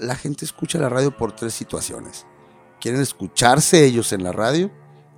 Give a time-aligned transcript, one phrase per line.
[0.00, 2.26] La gente escucha la radio por tres situaciones.
[2.80, 4.72] Quieren escucharse ellos en la radio,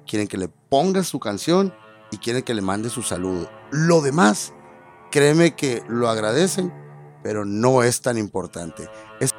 [0.06, 1.72] quieren que le pongas su canción
[2.10, 3.50] y quieren que le mande su saludo.
[3.70, 4.52] Lo demás,
[5.10, 6.74] créeme que lo agradecen,
[7.22, 8.86] pero no es tan importante.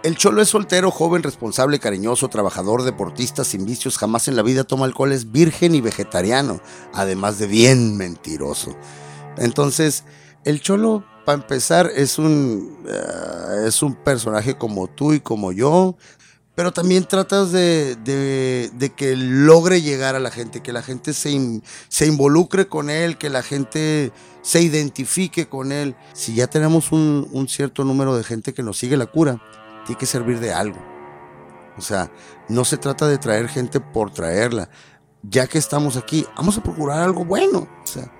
[0.01, 4.63] el cholo es soltero, joven, responsable, cariñoso, trabajador, deportista, sin vicios, jamás en la vida
[4.63, 6.61] toma alcohol, es virgen y vegetariano,
[6.95, 8.75] además de bien mentiroso.
[9.37, 10.03] Entonces,
[10.45, 15.97] el cholo, para empezar, es un, eh, es un personaje como tú y como yo,
[16.55, 17.97] pero también tratas de,
[18.95, 23.29] que logre llegar a la gente, que la gente se, se, involucre con él, que
[23.29, 25.97] la gente se identifique con él.
[26.13, 29.41] Si ya tenemos un, cierto número de gente que nos sigue la cura,
[29.85, 30.79] tiene que servir de algo.
[31.77, 32.09] O sea,
[32.47, 34.69] no se trata de traer gente por traerla.
[35.23, 37.67] Ya que estamos aquí, vamos a procurar algo bueno.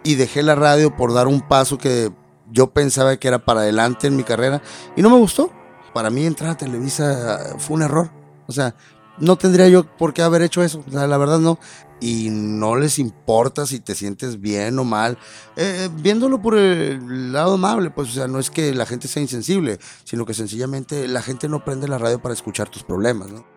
[0.04, 2.12] Y dejé la radio por dar un paso que
[2.52, 4.62] yo pensaba que era para adelante en mi carrera
[4.96, 5.52] y no me gustó.
[5.94, 8.12] Para mí entrar a Televisa fue un error
[8.48, 8.76] o sea,
[9.20, 10.84] no tendría yo por qué haber hecho eso.
[10.88, 11.60] O sea, la verdad no.
[12.00, 15.18] Y no les importa si te sientes bien o mal.
[15.56, 19.22] Eh, viéndolo por el lado amable, pues, o sea, no es que la gente sea
[19.22, 23.57] insensible, sino que sencillamente la gente no prende la radio para escuchar tus problemas, ¿no?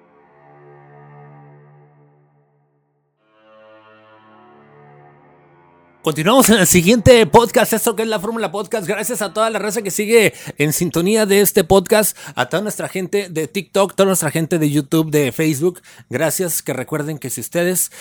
[6.02, 8.86] Continuamos en el siguiente podcast, esto que es la Fórmula Podcast.
[8.86, 12.88] Gracias a toda la raza que sigue en sintonía de este podcast, a toda nuestra
[12.88, 15.82] gente de TikTok, toda nuestra gente de YouTube, de Facebook.
[16.08, 17.92] Gracias, que recuerden que si ustedes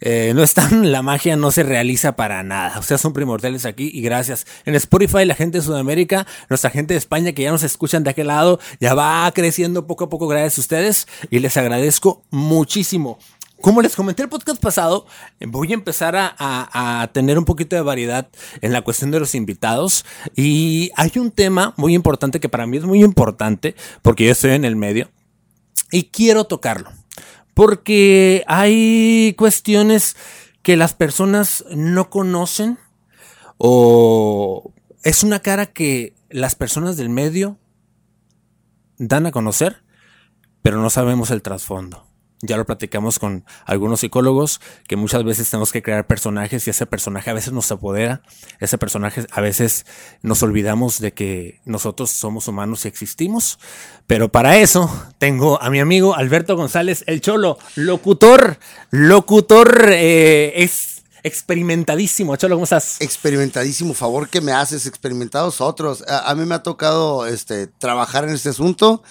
[0.00, 2.78] eh, no están, la magia no se realiza para nada.
[2.78, 4.46] Ustedes son primordiales aquí y gracias.
[4.66, 8.10] En Spotify, la gente de Sudamérica, nuestra gente de España que ya nos escuchan de
[8.10, 13.18] aquel lado, ya va creciendo poco a poco gracias a ustedes y les agradezco muchísimo.
[13.66, 15.06] Como les comenté el podcast pasado,
[15.40, 18.28] voy a empezar a, tener un poquito de variedad
[18.60, 20.04] en la cuestión de los invitados.
[20.36, 24.52] Y hay un tema muy importante que para mí es muy importante, porque yo estoy
[24.52, 25.10] en el medio,
[25.90, 26.92] y quiero tocarlo.
[27.54, 30.16] Porque hay cuestiones
[30.62, 32.78] que las personas no conocen
[33.58, 34.72] o
[35.02, 37.58] es una cara que las personas del medio
[38.96, 39.82] dan a conocer,
[40.62, 42.06] pero no sabemos el trasfondo.
[42.42, 46.84] Ya lo platicamos con algunos psicólogos que muchas veces tenemos que crear personajes y ese
[46.84, 48.22] personaje a veces nos apodera,
[48.60, 49.86] ese personaje a veces
[50.20, 53.58] nos olvidamos de que nosotros somos humanos y existimos,
[54.06, 58.58] pero para eso tengo a mi amigo Alberto González, el Cholo, locutor,
[58.90, 62.36] locutor eh, es experimentadísimo.
[62.36, 63.00] Cholo, ¿cómo estás?
[63.00, 66.04] Experimentadísimo, favor que me haces, experimentados otros.
[66.06, 69.02] A, a mí me ha tocado este, trabajar en este asunto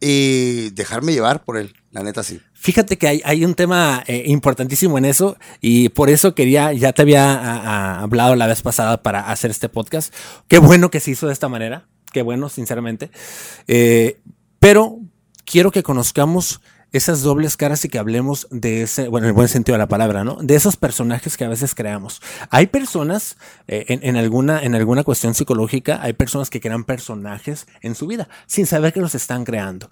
[0.00, 2.40] y dejarme llevar por él, la neta sí.
[2.60, 7.00] Fíjate que hay, un tema eh, importantísimo en eso y por eso quería, ya te
[7.00, 10.14] había hablado la vez pasada para hacer este podcast.
[10.46, 13.10] Qué bueno que se hizo de esta manera, qué bueno, sinceramente.
[13.66, 14.20] Eh,
[14.58, 14.98] pero
[15.46, 16.60] quiero que conozcamos
[16.92, 19.88] esas dobles caras y que hablemos de ese, bueno, en el buen sentido de la
[19.88, 20.36] palabra, ¿no?
[20.42, 22.20] De esos personajes que a veces creamos.
[22.50, 23.38] Hay personas,
[23.68, 28.28] eh, en, alguna, en alguna cuestión psicológica, hay personas que crean personajes en su vida
[28.46, 29.88] sin saber que los están creando.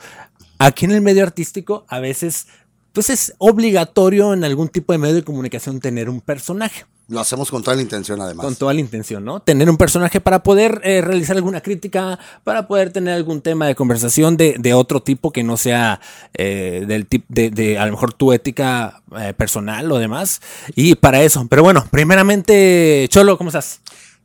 [0.59, 2.47] Aquí en el medio artístico a veces
[2.93, 6.85] pues es obligatorio en algún tipo de medio de comunicación tener un personaje.
[7.07, 8.45] Lo hacemos con toda la intención, además.
[8.45, 9.41] Con toda la intención, ¿no?
[9.41, 13.75] Tener un personaje para poder eh, realizar alguna crítica, para poder tener algún tema de
[13.75, 16.01] conversación de, otro tipo que no sea
[16.35, 20.43] eh, del tipo de, a lo mejor tu ética eh, personal o demás.
[20.75, 21.47] Y para eso.
[21.49, 23.81] Pero bueno, primeramente, Cholo, ¿cómo estás?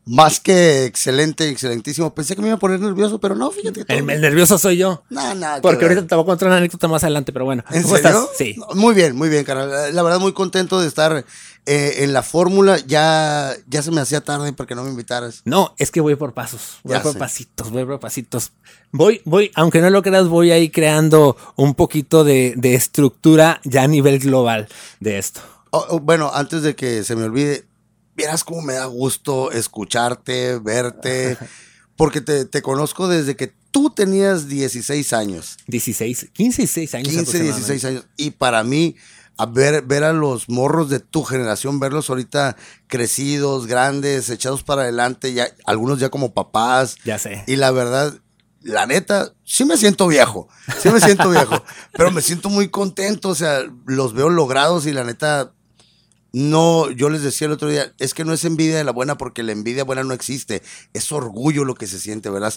[0.05, 2.13] Más que excelente, excelentísimo.
[2.13, 3.85] Pensé que me iba a poner nervioso, pero no, fíjate.
[3.87, 5.03] El, nervioso soy yo.
[5.09, 5.47] No, no.
[5.61, 7.63] Porque ahorita te voy a contar una anécdota más adelante, pero bueno.
[7.71, 8.27] ¿En ¿Cómo Estás?
[8.37, 8.55] Sí.
[8.75, 9.91] Muy bien, muy bien, cara.
[9.91, 11.25] La verdad, muy contento de estar
[11.65, 12.77] eh, en la fórmula.
[12.85, 15.41] Ya, ya se me hacía tarde porque no me invitaras.
[15.45, 16.79] No, es que voy por pasos.
[16.83, 18.51] Voy por pasitos, voy por pasitos.
[18.91, 23.87] Voy, voy, aunque no lo creas, voy ahí creando un poquito de, estructura ya a
[23.87, 24.67] nivel global
[24.99, 25.41] de esto.
[25.71, 27.65] Oh, oh, bueno, antes de que se me olvide,
[28.15, 31.37] vieras cómo me da gusto escucharte, verte,
[31.95, 35.57] porque te, conozco desde que tú tenías 16 años.
[35.67, 37.09] 16, 15, 16 años.
[37.09, 38.05] 15, 16 años.
[38.17, 38.95] Y para mí,
[39.37, 42.55] a ver, ver a los morros de tu generación, verlos ahorita
[42.87, 46.97] crecidos, grandes, echados para adelante, ya, algunos ya como papás.
[47.03, 47.43] Ya sé.
[47.47, 48.19] Y la verdad,
[48.63, 50.47] la neta, sí me siento viejo,
[50.79, 51.63] sí me siento viejo,
[51.93, 55.51] pero me siento muy contento, o sea, los veo logrados y la neta,
[56.33, 59.17] no, yo les decía el otro día, es que no es envidia de la buena
[59.17, 60.61] porque la envidia buena no existe,
[60.93, 62.53] es orgullo lo que se siente, ¿verdad?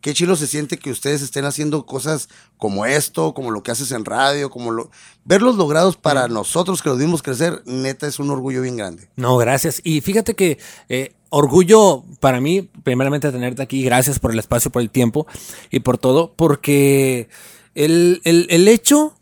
[0.00, 2.28] Qué chido se siente que ustedes estén haciendo cosas
[2.58, 4.90] como esto, como lo que haces en radio, como lo...
[5.24, 9.08] Verlos logrados para nosotros que los vimos crecer, neta es un orgullo bien grande.
[9.16, 9.80] No, gracias.
[9.82, 10.58] Y fíjate que
[10.90, 15.26] eh, orgullo para mí, primeramente tenerte aquí, gracias por el espacio, por el tiempo
[15.70, 17.28] y por todo, porque
[17.74, 19.16] El, el, el hecho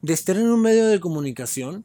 [0.00, 1.84] de estar en un medio de comunicación,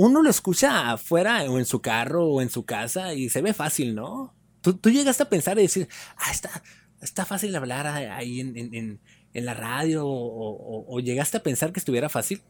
[0.00, 3.52] uno lo escucha afuera o en su carro o en su casa y se ve
[3.52, 4.34] fácil, ¿no?
[4.62, 6.62] Tú, tú llegaste a pensar y decir, ah, está,
[7.02, 8.98] está fácil hablar ahí en,
[9.34, 12.42] la radio o, o, llegaste a pensar que estuviera fácil.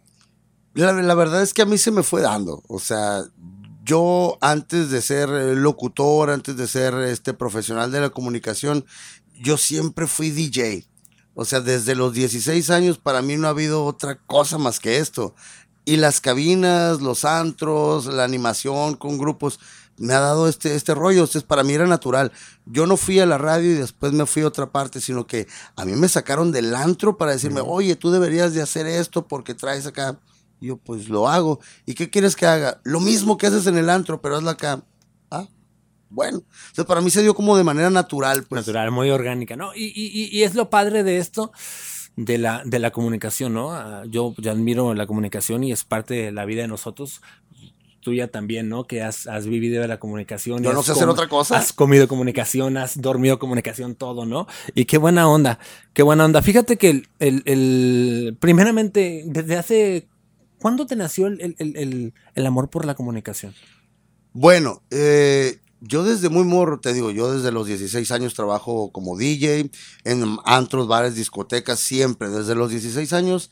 [0.74, 3.24] La, la, verdad es que a mí se me fue dando, o sea,
[3.82, 8.86] yo antes de ser locutor, antes de ser este profesional de la comunicación,
[9.42, 10.86] yo siempre fui DJ.
[11.34, 14.98] O sea, desde los 16 años para mí no ha habido otra cosa más que
[14.98, 15.34] esto.
[15.90, 19.58] Y las cabinas, los antros, la animación con grupos,
[19.96, 21.22] me ha dado este, este rollo.
[21.22, 22.30] Entonces, para mí era natural.
[22.64, 25.48] Yo no fui a la radio y después me fui a otra parte, sino que
[25.74, 29.52] a mí me sacaron del antro para decirme, oye, tú deberías de hacer esto porque
[29.52, 30.16] traes acá.
[30.60, 31.58] Y yo, pues lo hago.
[31.86, 32.80] ¿Y qué quieres que haga?
[32.84, 34.84] Lo mismo que haces en el antro, pero hazlo acá.
[35.28, 35.48] Ah,
[36.08, 36.44] bueno.
[36.68, 38.44] Entonces, para mí se dio como de manera natural.
[38.44, 38.60] Pues.
[38.60, 39.74] Natural, muy orgánica, ¿no?
[39.74, 41.50] Y, y, y es lo padre de esto,
[42.20, 43.72] de la, de la comunicación, ¿no?
[43.72, 47.22] Ah, yo, yo admiro la comunicación y es parte de la vida de nosotros
[48.00, 48.86] tuya también, ¿no?
[48.86, 50.62] Que has, has vivido de la comunicación.
[50.62, 51.58] Yo no sé hacer otra cosa.
[51.58, 54.46] Has comido comunicación, has dormido comunicación, todo, ¿no?
[54.74, 55.58] Y qué buena onda,
[55.92, 56.42] qué buena onda.
[56.42, 60.08] Fíjate que el, el, el primeramente, desde hace,
[60.58, 63.54] ¿cuándo te nació el, el, el amor por la comunicación?
[64.32, 69.16] Bueno, eh, yo desde muy morro, te digo, yo desde los 16 años trabajo como
[69.16, 69.70] DJ
[70.04, 72.28] en antros, bares, discotecas, siempre.
[72.28, 73.50] Desde los 16 años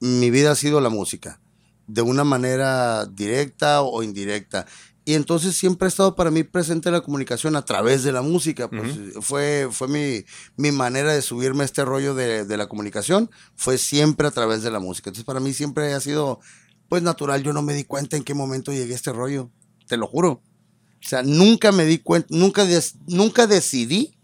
[0.00, 1.40] mi vida ha sido la música,
[1.86, 4.66] de una manera directa o indirecta.
[5.04, 8.68] Y entonces siempre ha estado para mí presente la comunicación a través de la música.
[8.68, 10.24] Pues fue, fue mi,
[10.56, 14.62] mi, manera de subirme a este rollo de, de, la comunicación, fue siempre a través
[14.62, 15.10] de la música.
[15.10, 16.40] Entonces para mí siempre ha sido
[16.88, 17.42] pues natural.
[17.42, 19.50] Yo no me di cuenta en qué momento llegué a este rollo,
[19.86, 20.42] te lo juro.
[21.04, 22.64] O sea, nunca me di cuenta, nunca,
[23.06, 24.14] nunca decidí,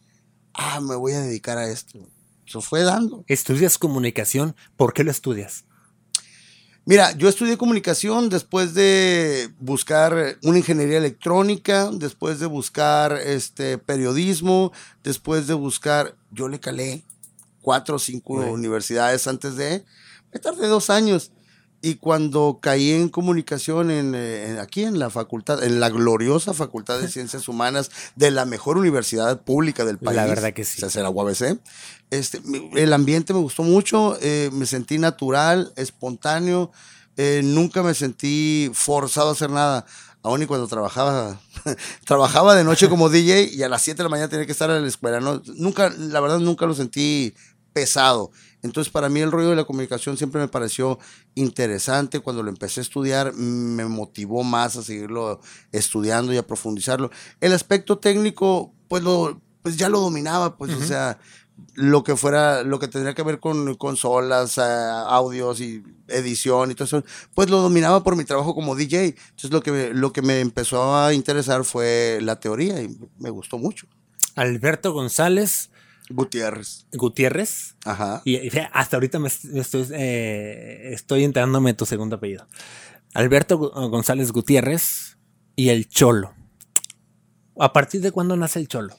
[0.55, 1.99] ah, me voy a dedicar a esto.
[2.47, 3.25] Eso fue dando.
[3.27, 4.55] ¿Estudias comunicación?
[4.77, 5.65] ¿Por qué lo estudias?
[6.87, 14.73] Mira, yo estudié comunicación después de buscar una ingeniería electrónica, después de buscar este periodismo,
[15.05, 17.03] después de buscar, yo le calé
[17.61, 19.85] cuatro o cinco universidades antes de,
[20.33, 21.31] me tardé dos años.
[21.81, 26.99] Y cuando caí en comunicación en, eh, aquí en la facultad, en la gloriosa Facultad
[26.99, 30.17] de Ciencias Humanas de la mejor universidad pública del país.
[30.17, 30.85] La verdad que sí.
[30.85, 31.59] O sea, la UABC.
[32.11, 32.41] Este,
[32.75, 36.73] el ambiente me gustó mucho, eh, me sentí natural, espontáneo,
[37.17, 39.85] eh, nunca me sentí forzado a hacer nada.
[40.23, 41.39] Aún y cuando trabajaba,
[42.05, 44.71] trabajaba de noche como DJ y a las 7 de la mañana tenía que estar
[44.71, 45.21] en la escuela.
[45.21, 45.43] ¿no?
[45.55, 47.35] Nunca, la verdad, nunca lo sentí
[47.79, 48.33] pesado.
[48.63, 50.99] Entonces, para mí el rollo de la comunicación siempre me pareció
[51.37, 52.19] interesante.
[52.19, 55.41] Cuando lo empecé a estudiar, me motivó más a seguirlo
[55.71, 57.11] estudiando y a profundizarlo.
[57.41, 61.21] El aspecto técnico, pues, lo, pues ya lo dominaba, pues, o sea,
[61.75, 64.63] lo que fuera, lo que tendría que ver con consolas, uh,
[65.07, 67.05] audios y edición y todo eso,
[67.35, 69.15] pues lo dominaba por mi trabajo como DJ.
[69.31, 73.31] Entonces, lo que, me, lo que me empezó a interesar fue la teoría y me
[73.31, 73.87] gustó mucho.
[74.35, 75.71] Alberto González
[76.11, 76.87] Gutiérrez.
[76.93, 77.77] Gutiérrez.
[77.85, 78.23] Ajá.
[78.25, 82.47] Y, y hasta ahorita me estoy, eh, estoy enterándome tu segundo apellido.
[83.15, 85.19] Alberto González Gutiérrez
[85.57, 86.35] y el Cholo.
[87.59, 88.95] ¿A partir de cuándo nace el Cholo?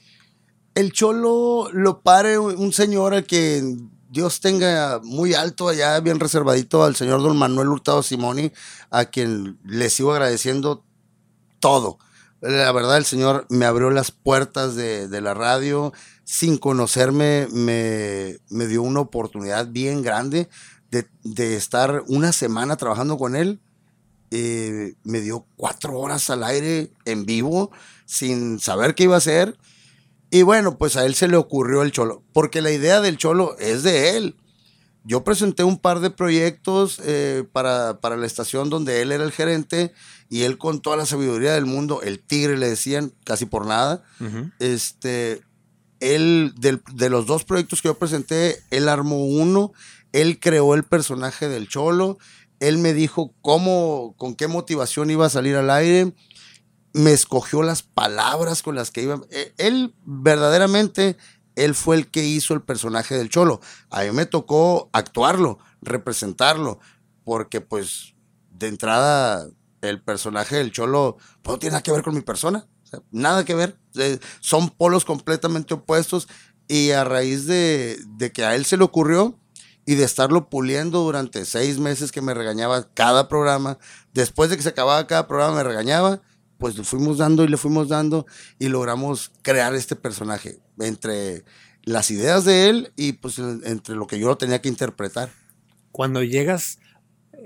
[0.74, 3.62] El Cholo lo pare un señor al que
[4.10, 8.52] Dios tenga muy alto allá, bien reservadito, al señor don Manuel Hurtado Simoni,
[8.90, 10.84] a quien le sigo agradeciendo
[11.60, 11.98] todo.
[12.40, 15.92] La verdad, el señor me abrió las puertas de, de la radio,
[16.30, 20.48] sin conocerme, me, me dio una oportunidad bien grande
[20.88, 23.58] de, de, estar una semana trabajando con él.
[24.30, 27.72] Eh, me dio cuatro horas al aire en vivo,
[28.06, 29.58] sin saber qué iba a hacer.
[30.30, 33.56] Y bueno, pues a él se le ocurrió el cholo, porque la idea del cholo
[33.58, 34.36] es de él.
[35.02, 39.32] Yo presenté un par de proyectos eh, para, para, la estación donde él era el
[39.32, 39.92] gerente
[40.28, 44.04] y él con toda la sabiduría del mundo, el tigre le decían, casi por nada,
[44.20, 44.52] uh -huh.
[44.60, 45.42] este,
[46.00, 49.72] él, de los dos proyectos que yo presenté, él armó uno,
[50.12, 52.18] él creó el personaje del Cholo,
[52.58, 56.14] él me dijo cómo, con qué motivación iba a salir al aire,
[56.92, 59.20] me escogió las palabras con las que iba.
[59.30, 61.16] E, él verdaderamente,
[61.54, 63.60] él fue el que hizo el personaje del Cholo.
[63.90, 66.80] A mí me tocó actuarlo, representarlo,
[67.24, 68.14] porque pues
[68.50, 69.46] de entrada
[69.80, 72.66] el personaje del Cholo pues, no tiene nada que ver con mi persona
[73.10, 73.76] nada que ver.
[74.40, 76.28] Son polos completamente opuestos.
[76.68, 77.98] Y a raíz de,
[78.32, 79.36] que a él se le ocurrió
[79.86, 83.78] y de estarlo puliendo durante seis meses que me regañaba cada programa,
[84.14, 86.22] después de que se acababa cada programa me regañaba,
[86.58, 88.24] pues le fuimos dando y le fuimos dando
[88.60, 91.44] y logramos crear este personaje entre,
[91.84, 95.30] las ideas de él y pues entre lo que yo lo tenía que interpretar.
[95.92, 96.78] Cuando llegas,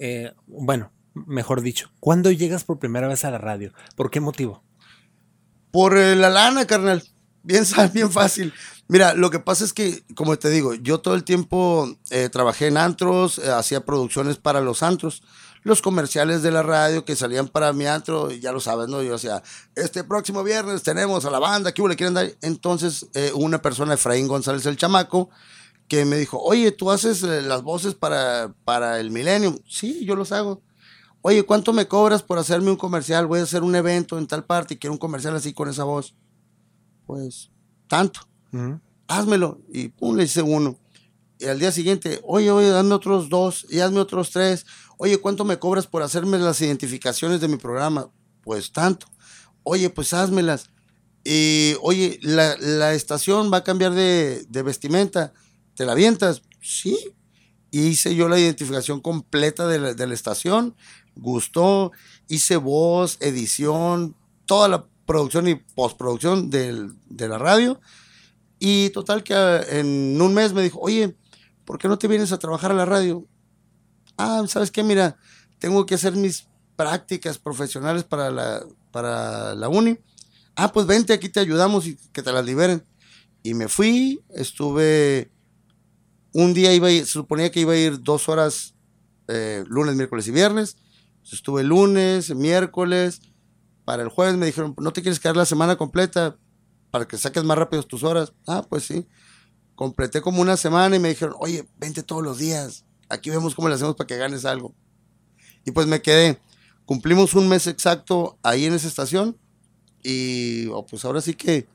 [0.01, 3.73] eh, bueno, mejor dicho, ¿cuándo llegas por primera vez a la radio?
[3.97, 4.64] ¿Por qué motivo?
[5.75, 7.03] Por eh, la lana, carnal.
[7.43, 8.55] Bien, bien fácil.
[8.87, 12.69] Mira, lo que pasa es que, como te digo, yo todo el tiempo eh, trabajé
[12.69, 15.23] en antros, hacía producciones para los antros
[15.65, 19.03] los comerciales de la radio que salían para mi antro, ya lo sabes, ¿no?
[19.03, 19.43] Yo decía,
[19.75, 22.31] este próximo viernes tenemos a la banda, ¿qué le quieren dar?
[22.43, 25.31] Entonces, eh, una persona, Efraín González el Chamaco,
[25.89, 29.59] que me dijo, oye, ¿tú haces eh, las voces para, para el Millennium?
[29.67, 30.61] Sí, yo los hago.
[31.27, 33.27] Oye, ¿cuánto me cobras por hacerme un comercial?
[33.27, 35.83] Voy a hacer un evento en tal parte y quiero un comercial así con esa
[35.85, 36.15] voz.
[37.07, 37.51] Pues,
[37.89, 38.21] tanto.
[39.09, 39.59] Házmelo.
[39.73, 40.79] Y pum, le hice uno.
[41.39, 44.67] Y al día siguiente, oye, oye, dame otros dos y hazme otros tres.
[44.99, 48.11] Oye, ¿cuánto me cobras por hacerme las identificaciones de mi programa?
[48.43, 49.07] Pues tanto.
[49.63, 50.69] Oye, pues házmelas.
[51.25, 55.33] Y, oye, la, estación va a cambiar de, vestimenta.
[55.75, 56.43] ¿Te la avientas?
[56.61, 56.99] Sí.
[57.71, 60.77] hice yo la identificación completa de la, estación.
[61.17, 61.93] Gustó.
[62.29, 64.17] Hice voz, edición,
[64.47, 67.81] toda la producción y postproducción de la radio.
[68.59, 71.17] Y total que ah, en un mes me dijo, oye,
[71.65, 73.27] ¿por qué no te vienes a trabajar a la radio?
[74.17, 74.83] ah, ¿sabes qué?
[74.83, 75.17] Mira,
[75.59, 79.99] tengo que hacer mis prácticas profesionales para la, para la uni.
[80.57, 82.85] Ah, pues vente, aquí te ayudamos y que te las liberen.
[83.43, 85.31] Y me fui, estuve,
[86.33, 88.75] un día iba se suponía que iba a ir dos horas,
[89.29, 90.77] eh, lunes, miércoles y viernes.
[91.33, 93.21] Estuve lunes, miércoles,
[93.85, 96.37] para el jueves me dijeron, ¿no te quieres quedar la semana completa
[96.91, 98.33] para que saques más rápido tus horas?
[98.47, 99.07] Ah, pues sí.
[99.75, 103.69] Completé como una semana y me dijeron, oye, vente todos los días aquí vemos cómo
[103.69, 104.75] le hacemos para que ganes algo.
[105.65, 106.39] Y pues me quedé.
[106.85, 109.39] Cumplimos un mes exacto ahí en esa estación
[110.03, 111.67] y oh, pues ahora sí que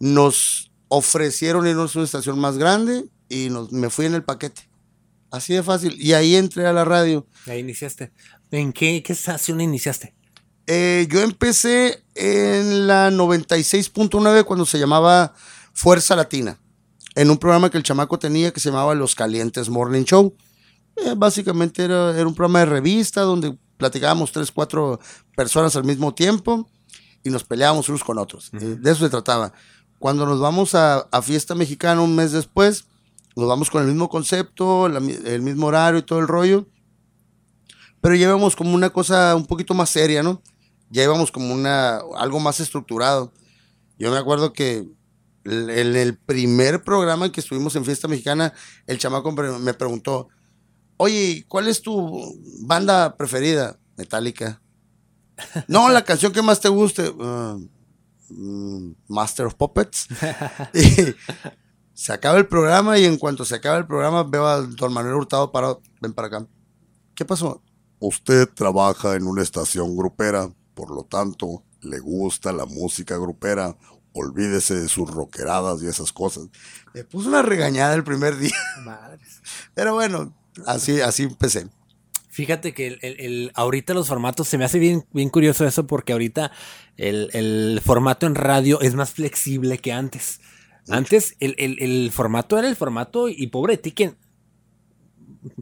[0.00, 4.68] nos ofrecieron irnos a una estación más grande y nos, me fui en el paquete.
[5.34, 5.96] Así de fácil.
[6.00, 7.26] Y ahí entré a la radio.
[7.46, 8.12] Ahí iniciaste.
[8.50, 10.14] ¿En qué, qué estación iniciaste?
[10.66, 15.34] Eh, yo empecé en la 96.9 cuando se llamaba
[15.72, 16.58] Fuerza Latina
[17.14, 20.34] en un programa que el chamaco tenía que se llamaba Los Calientes Morning Show.
[20.96, 25.00] Eh, básicamente era, un programa de revista donde platicábamos tres, cuatro
[25.36, 26.68] personas al mismo tiempo
[27.22, 28.50] y nos peleábamos unos con otros.
[28.54, 29.52] Eh, de eso se trataba.
[29.98, 32.84] Cuando nos vamos a, Fiesta Mexicana un mes después,
[33.36, 36.68] nos vamos con el mismo concepto, el mismo horario y todo el rollo,
[38.00, 40.42] pero llevamos como una cosa un poquito más seria, ¿no?
[40.90, 43.32] Ya íbamos como una, algo más estructurado.
[43.98, 44.86] Yo me acuerdo que
[45.44, 48.52] en el primer programa en que estuvimos en Fiesta Mexicana,
[48.86, 50.28] el chamaco me preguntó,
[50.96, 53.78] oye, ¿cuál es tu banda preferida?
[53.96, 54.60] Metallica.
[55.68, 57.08] no, la canción que más te guste.
[57.08, 57.68] Uh,
[58.30, 60.08] mm, Master of Puppets.
[60.74, 61.14] y
[61.94, 65.14] se acaba el programa y en cuanto se acaba el programa veo a don Manuel
[65.14, 65.80] Hurtado parado.
[66.00, 66.46] Ven para acá.
[67.14, 67.62] ¿Qué pasó?
[68.00, 73.76] Usted trabaja en una estación grupera, por lo tanto, le gusta la música grupera
[74.14, 76.48] olvídese de sus roqueradas y esas cosas.
[76.94, 78.54] Me puso una regañada el primer día.
[78.84, 79.42] Madres.
[79.74, 80.32] Pero bueno,
[80.66, 81.68] así, así empecé.
[82.28, 86.50] Fíjate que el, ahorita los formatos, se me hace bien, bien curioso eso porque ahorita
[86.96, 90.40] el, formato en radio es más flexible que antes.
[90.88, 93.94] Antes el, formato era el formato y pobre ti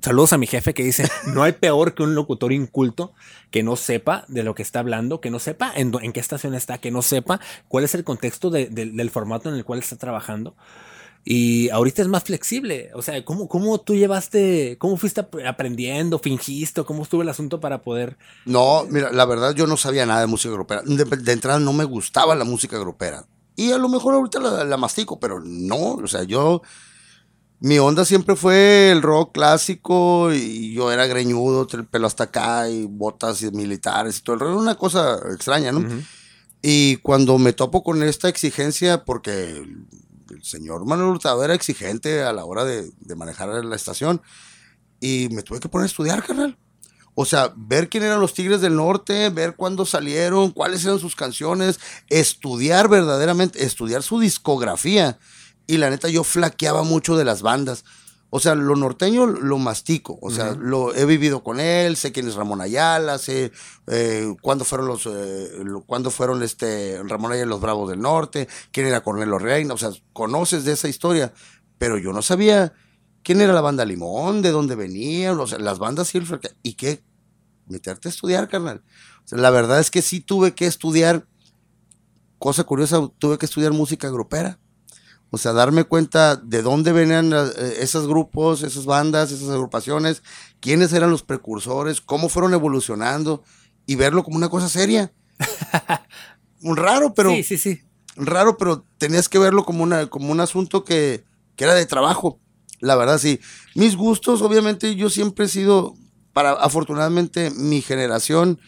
[0.00, 3.12] saludos a mi jefe que dice, no hay peor que un locutor inculto
[3.50, 6.78] que no sepa de lo que está hablando, que no sepa en, qué estación está,
[6.78, 10.54] que no sepa cuál es el contexto del formato en el cual está trabajando.
[11.24, 12.90] Y ahorita es más flexible.
[12.94, 17.82] O sea, ¿cómo, cómo tú llevaste, cómo fuiste aprendiendo, fingiste, cómo estuvo el asunto para
[17.82, 18.16] poder...
[18.44, 20.82] No, mira, la verdad yo no sabía nada de música grupera.
[20.84, 23.24] De, entrada no me gustaba la música grupera.
[23.56, 26.62] Y a lo mejor ahorita la, la mastico, pero no, o sea, yo
[27.62, 32.68] mi onda siempre fue el rock clásico y yo era greñudo, el pelo hasta acá
[32.68, 34.58] y botas militares y todo el rollo.
[34.58, 35.86] Una cosa extraña, ¿no?
[36.60, 39.50] Y cuando me topo con esta exigencia, porque
[40.30, 44.22] el, señor Manuel Hurtado era exigente a la hora de, manejar la estación,
[44.98, 46.58] y me tuve que poner a estudiar, carnal.
[47.14, 51.14] O sea, ver quién eran los Tigres del Norte, ver cuándo salieron, cuáles eran sus
[51.14, 51.78] canciones,
[52.08, 55.18] estudiar verdaderamente, estudiar su discografía
[55.66, 57.84] y la neta yo flaqueaba mucho de las bandas.
[58.34, 60.18] O sea, lo norteño lo mastico.
[60.22, 63.52] O sea, lo he vivido con él, sé quién es Ramón Ayala, sé
[63.88, 65.50] eh, cuándo fueron los, eh,
[65.84, 69.74] cuándo fueron este Ramón Ayala y los Bravos del Norte, quién era Cornelio Reina.
[69.74, 71.34] O sea, conoces de esa historia.
[71.76, 72.72] Pero yo no sabía
[73.22, 76.20] quién era la banda Limón, de dónde venían, o sea, las bandas sí,
[76.62, 77.02] y qué
[77.66, 78.82] meterte a estudiar, carnal.
[79.24, 81.26] O sea, la verdad es que sí tuve que estudiar,
[82.38, 84.58] cosa curiosa, tuve que estudiar música grupera.
[85.34, 90.22] O sea, darme cuenta de dónde venían eh, esos grupos, esas bandas, esas agrupaciones,
[90.60, 93.42] quiénes eran los precursores, cómo fueron evolucionando
[93.86, 95.10] y verlo como una cosa seria.
[96.60, 97.30] Un raro, pero.
[97.30, 97.80] Sí, sí, sí.
[98.14, 101.24] Raro, pero tenías que verlo como, una, como un asunto que,
[101.56, 102.38] que era de trabajo.
[102.82, 103.38] La verdad, sí.
[103.76, 105.94] Mis gustos, obviamente, yo siempre he sido,
[106.32, 108.58] para afortunadamente, mi generación,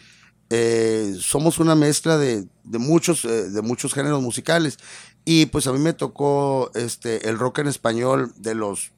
[0.49, 4.77] eh, somos una mezcla de, de muchos, eh, de muchos géneros musicales.
[5.25, 8.93] Y pues a mí me tocó este, el rock en español de los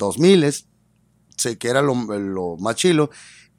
[0.00, 0.44] 2000
[1.36, 3.10] sé que era lo, lo más chilo.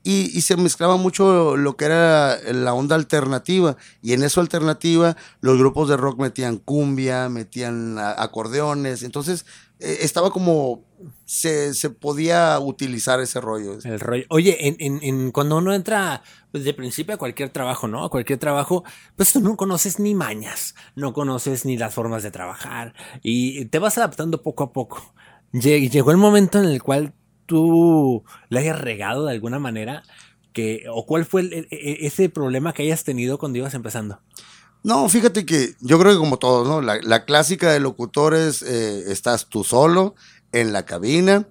[0.10, 3.76] Y, se mezclaba mucho lo que era la onda alternativa.
[4.02, 9.04] Y en eso alternativa, los grupos de rock metían cumbia, metían acordeones.
[9.04, 9.46] Entonces,
[9.82, 10.86] eh, estaba como.
[11.26, 13.80] Se, podía utilizar ese rollo.
[13.84, 14.24] El rollo.
[14.30, 16.24] Oye, en, en, cuando uno entra
[16.54, 18.06] pues, de principio a cualquier trabajo, ¿no?
[18.06, 18.86] A cualquier trabajo,
[19.18, 22.94] pues tú no conoces ni mañas, no conoces ni las formas de trabajar.
[23.24, 25.14] Y te vas adaptando poco a poco.
[25.52, 27.14] Llegó el momento en el cual
[27.48, 30.04] tú le hayas regado de alguna manera?
[30.54, 34.20] Que, ¿O cuál fue e, e, ese problema que hayas tenido cuando ibas empezando?
[34.84, 36.82] No, fíjate que yo creo que como todos, ¿no?
[36.82, 40.16] La, clásica de locutores, eh, estás tú solo
[40.52, 41.48] en la cabina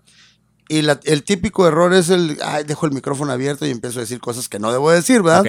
[0.69, 4.21] y el típico error es el, ay, dejo el micrófono abierto y empiezo a decir
[4.21, 5.45] cosas que no debo decir, ¿verdad?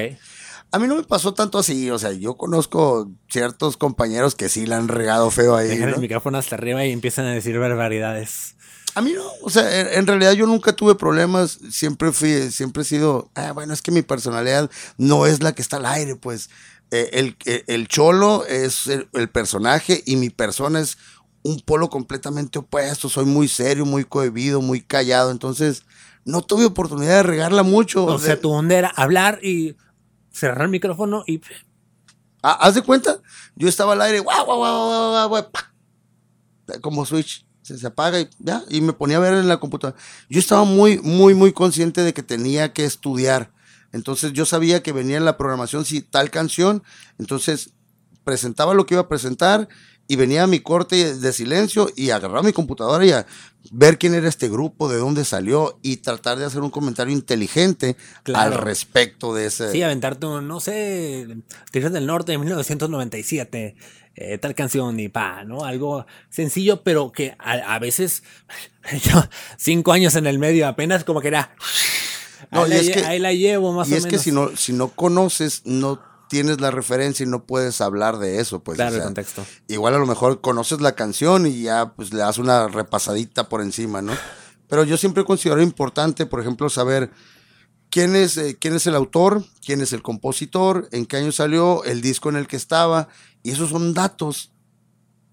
[0.72, 4.66] A mí no me pasó tanto así, o sea, yo conozco ciertos compañeros que sí
[4.66, 5.70] la han regado feo ahí.
[5.70, 8.56] Dejan el micrófono hasta arriba y empiezan a decir barbaridades.
[8.98, 12.84] A mí no, o sea, en, realidad yo nunca tuve problemas, siempre fui, siempre he
[12.84, 16.50] sido, ah, bueno, es que mi personalidad no es la que está al aire, pues
[16.89, 20.98] eh, el, eh, el, cholo es el, personaje y mi persona es
[21.44, 25.84] un polo completamente opuesto, soy muy serio, muy cohibido, muy callado, entonces
[26.25, 28.04] no tuve oportunidad de regarla mucho.
[28.04, 29.77] O sea, tu onda era hablar y
[30.32, 31.39] cerrar el micrófono y...
[32.42, 33.22] Ah, ¿Haz de cuenta?
[33.56, 38.63] Yo estaba al aire, guau, guau, guau, guau, guau, como switch se, apaga y ya,
[38.69, 40.00] y me ponía a ver en la computadora.
[40.29, 43.51] Yo estaba muy, muy, muy consciente de que tenía que estudiar.
[43.92, 46.83] Entonces yo sabía que venía en la programación si tal canción,
[47.18, 47.72] entonces
[48.24, 49.68] presentaba lo que iba a presentar
[50.07, 53.25] y venía a mi corte de silencio y agarraba mi computadora y a
[53.72, 57.98] ver quién era este grupo, de dónde salió y tratar de hacer un comentario inteligente
[58.33, 59.72] al respecto de ese.
[59.72, 61.27] Sí, aventarte un, no sé,
[61.72, 63.75] Tigres del Norte de 1997,
[64.20, 65.64] eh, tal canción y pa, ¿no?
[65.64, 68.24] Algo sencillo, pero que a, veces,
[69.03, 69.24] yo,
[69.58, 71.56] cinco años en el medio apenas como que era...
[72.51, 74.06] No, ahí, la, es que, ahí la llevo más o menos.
[74.06, 76.00] Y es que si no, si no conoces, no
[76.30, 78.77] tienes la referencia y no puedes hablar de eso, pues.
[78.77, 79.46] Claro, el contexto.
[79.68, 83.62] Igual a lo mejor conoces la canción y ya pues le das una repasadita por
[83.62, 84.14] encima, ¿no?
[84.68, 87.12] Pero yo siempre considero importante, por ejemplo, saber
[87.90, 91.84] quién es, eh, quién es el autor, quién es el compositor, en qué año salió,
[91.84, 93.08] el disco en el que estaba,
[93.48, 94.51] y esos son datos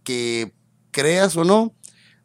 [0.05, 0.55] que
[0.93, 1.75] creas o no,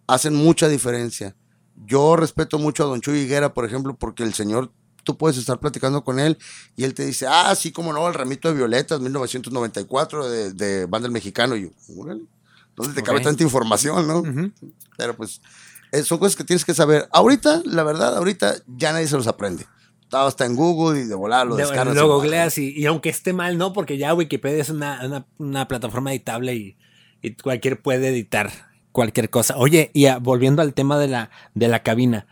[0.05, 1.35] hacen mucha diferencia.
[1.83, 4.71] Yo respeto mucho a Don Chuy Higuera, por ejemplo, porque el señor
[5.03, 6.37] tú puedes estar platicando con él
[6.75, 10.85] y él te dice, ah, sí, como no, el ramito de violetas, 1994, de, de
[10.85, 11.55] Banda el Mexicano.
[11.55, 11.69] Y yo,
[12.75, 14.21] ¿dónde te cabe tanta información, no?
[14.95, 15.41] Pero pues,
[15.91, 17.09] eh, son cosas que tienes que saber.
[17.11, 19.65] Ahorita, la verdad, ahorita ya nadie se los aprende.
[20.09, 21.95] Todo está en Google y de volar lo descargas.
[21.95, 23.73] Lo googleas y, y, aunque esté mal, ¿no?
[23.73, 26.77] Porque ya Wikipedia es una, una, plataforma editable y,
[27.21, 28.51] y, cualquier puede editar
[28.91, 29.55] cualquier cosa.
[29.57, 32.25] Oye, y volviendo al tema de la, de la cabina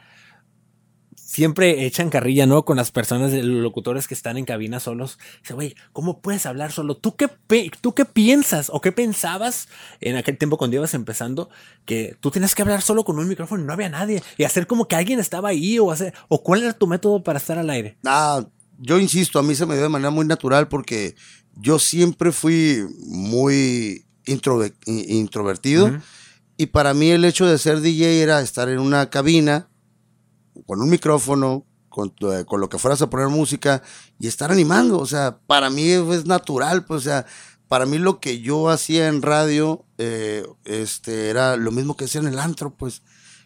[1.38, 2.66] siempre echan carrilla, ¿no?
[2.66, 5.20] Con las personas, los locutores que están en cabina solos.
[5.42, 6.98] Dice, güey, ¿cómo puedes hablar solo?
[6.98, 7.30] ¿Tú qué,
[7.80, 9.68] ¿Tú qué piensas o qué pensabas
[10.02, 11.52] en aquel tiempo cuando ibas empezando?
[11.86, 14.24] Que tú tenías que hablar solo con un micrófono y no había nadie.
[14.40, 17.38] Y hacer como que alguien estaba ahí o hacer, o cuál era tu método para
[17.38, 18.00] estar al aire.
[18.04, 18.44] Ah,
[18.80, 21.14] yo insisto, a mí se me dio de manera muy natural porque
[21.54, 26.02] yo siempre fui muy introvertido.
[26.58, 29.70] Y para mí el hecho de ser DJ era estar en una cabina
[30.66, 31.66] con un micrófono,
[31.98, 33.82] eh, con, lo que fueras a poner música
[34.20, 35.00] y estar animando.
[35.00, 37.26] O sea, para mí es natural, pues, o sea,
[37.68, 42.22] para mí lo que yo hacía en radio eh, este, era lo mismo que hacía
[42.22, 43.02] en el antro, pues.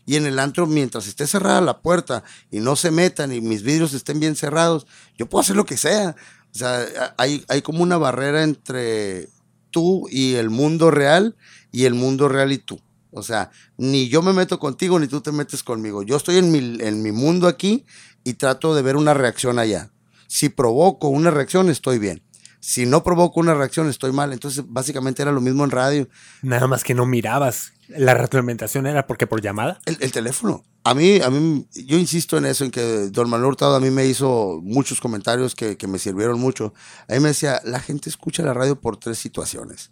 [0.05, 3.63] Y en el antro, mientras esté cerrada la puerta y no se metan y mis
[3.63, 6.15] vidrios estén bien cerrados, yo puedo hacer lo que sea.
[6.53, 9.29] O sea, hay, hay como una barrera entre
[9.69, 11.35] tú y el mundo real
[11.71, 12.81] y el mundo real y tú.
[13.11, 16.03] O sea, ni yo me meto contigo ni tú te metes conmigo.
[16.03, 17.85] Yo estoy en mi, en mi mundo aquí
[18.23, 19.91] y trato de ver una reacción allá.
[20.27, 22.23] Si provoco una reacción, estoy bien.
[22.61, 24.31] Si no provoco una reacción, estoy mal.
[24.31, 26.07] Entonces, básicamente era lo mismo en radio.
[26.43, 27.73] Nada más que no mirabas.
[27.87, 29.79] La retroalimentación era porque por llamada.
[29.85, 30.63] El, teléfono.
[30.83, 33.89] A mí, a mí, yo insisto en eso, en que Don Manuel Hurtado a mí
[33.89, 36.73] me hizo muchos comentarios que, que me sirvieron mucho.
[37.09, 39.91] A mí me decía, la gente escucha la radio por tres situaciones.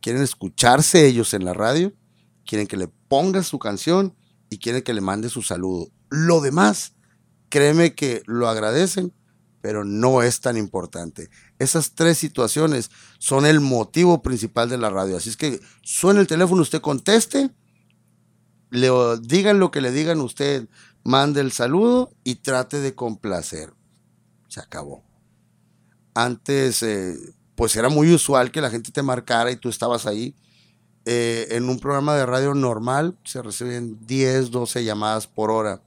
[0.00, 1.92] Quieren escucharse ellos en la radio,
[2.48, 4.16] quieren que le pongas su canción
[4.48, 5.90] y quieren que le mande su saludo.
[6.08, 6.94] Lo demás,
[7.50, 9.12] créeme que lo agradecen,
[9.60, 11.28] pero no es tan importante.
[11.58, 15.18] Esas tres situaciones son el motivo principal de la radio.
[15.18, 17.50] Así es que suena el teléfono, usted conteste,
[18.70, 20.68] le digan lo que le digan, usted
[21.04, 23.74] mande el saludo y trate de complacer.
[24.48, 25.04] Se acabó.
[26.14, 27.14] Antes, eh,
[27.56, 30.34] pues era muy usual que la gente te marcara y tú estabas ahí.
[31.10, 35.80] Eh, en un programa de radio normal se reciben 10, 12 llamadas por hora.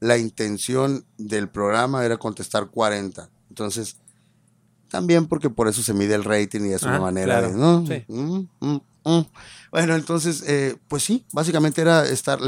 [0.00, 3.28] La intención del programa era contestar 40.
[3.50, 3.98] Entonces,
[4.88, 7.84] también porque por eso se mide el rating y es una manera de, ¿no?
[8.08, 9.26] Mm, mm, mm.
[9.72, 12.38] Bueno, entonces, eh, pues sí, básicamente era estar,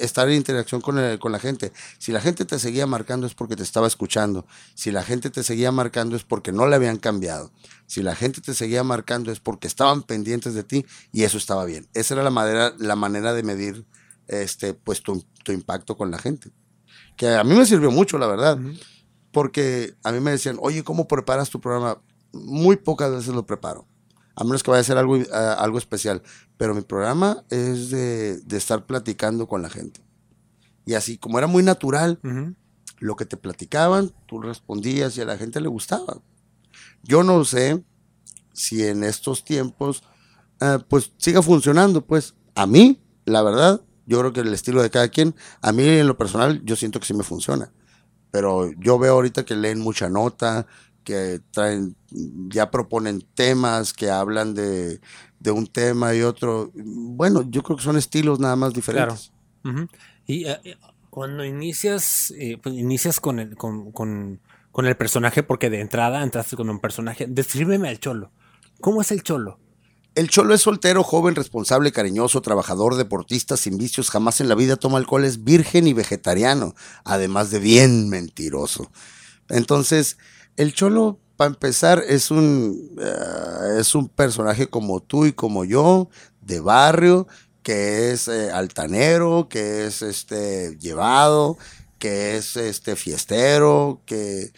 [0.00, 1.72] estar en interacción con, con la gente.
[1.98, 4.46] Si la gente te seguía marcando es porque te estaba escuchando.
[4.74, 7.52] Si la gente te seguía marcando es porque no le habían cambiado.
[7.86, 11.64] Si la gente te seguía marcando es porque estaban pendientes de ti y eso estaba
[11.64, 11.88] bien.
[11.94, 13.84] Esa era la manera, la manera de medir
[14.26, 16.50] este, pues, tu, impacto con la gente.
[17.16, 18.58] Que a mí me sirvió mucho, la verdad.
[19.32, 22.00] Porque a mí me decían, oye, ¿cómo preparas tu programa?
[22.32, 23.86] Muy pocas veces lo preparo
[24.38, 26.22] a menos que vaya a ser algo, eh, algo especial.
[26.56, 30.00] Pero mi programa es de, estar platicando con la gente.
[30.86, 32.20] Y así, como era muy natural,
[33.00, 36.18] lo que te platicaban, tú respondías y a la gente le gustaba.
[37.02, 37.82] Yo no sé
[38.52, 40.04] si en estos tiempos,
[40.60, 44.90] eh, pues siga funcionando, pues a mí, la verdad, yo creo que el estilo de
[44.90, 47.72] cada quien, a mí en lo personal, yo siento que sí me funciona.
[48.30, 50.66] Pero yo veo ahorita que leen mucha nota,
[51.04, 51.96] que traen,
[52.48, 55.00] ya proponen temas, que hablan de,
[55.50, 56.70] un tema y otro.
[56.74, 59.32] Bueno, yo creo que son estilos nada más diferentes.
[60.26, 60.76] Y eh, eh,
[61.10, 66.22] cuando inicias, eh, pues inicias con el, con, con, con, el personaje, porque de entrada
[66.22, 68.30] entraste con un personaje, descríbeme al cholo.
[68.80, 69.58] ¿Cómo es el cholo?
[70.14, 74.76] El cholo es soltero, joven, responsable, cariñoso, trabajador, deportista, sin vicios, jamás en la vida
[74.76, 78.90] toma alcohol, es virgen y vegetariano, además de bien mentiroso.
[79.48, 80.18] Entonces,
[80.58, 86.10] el Cholo, para empezar, es un, eh, es un personaje como tú y como yo,
[86.40, 87.28] de barrio,
[87.62, 91.56] que es eh, altanero, que es este, llevado,
[92.00, 94.52] que es este, fiestero, que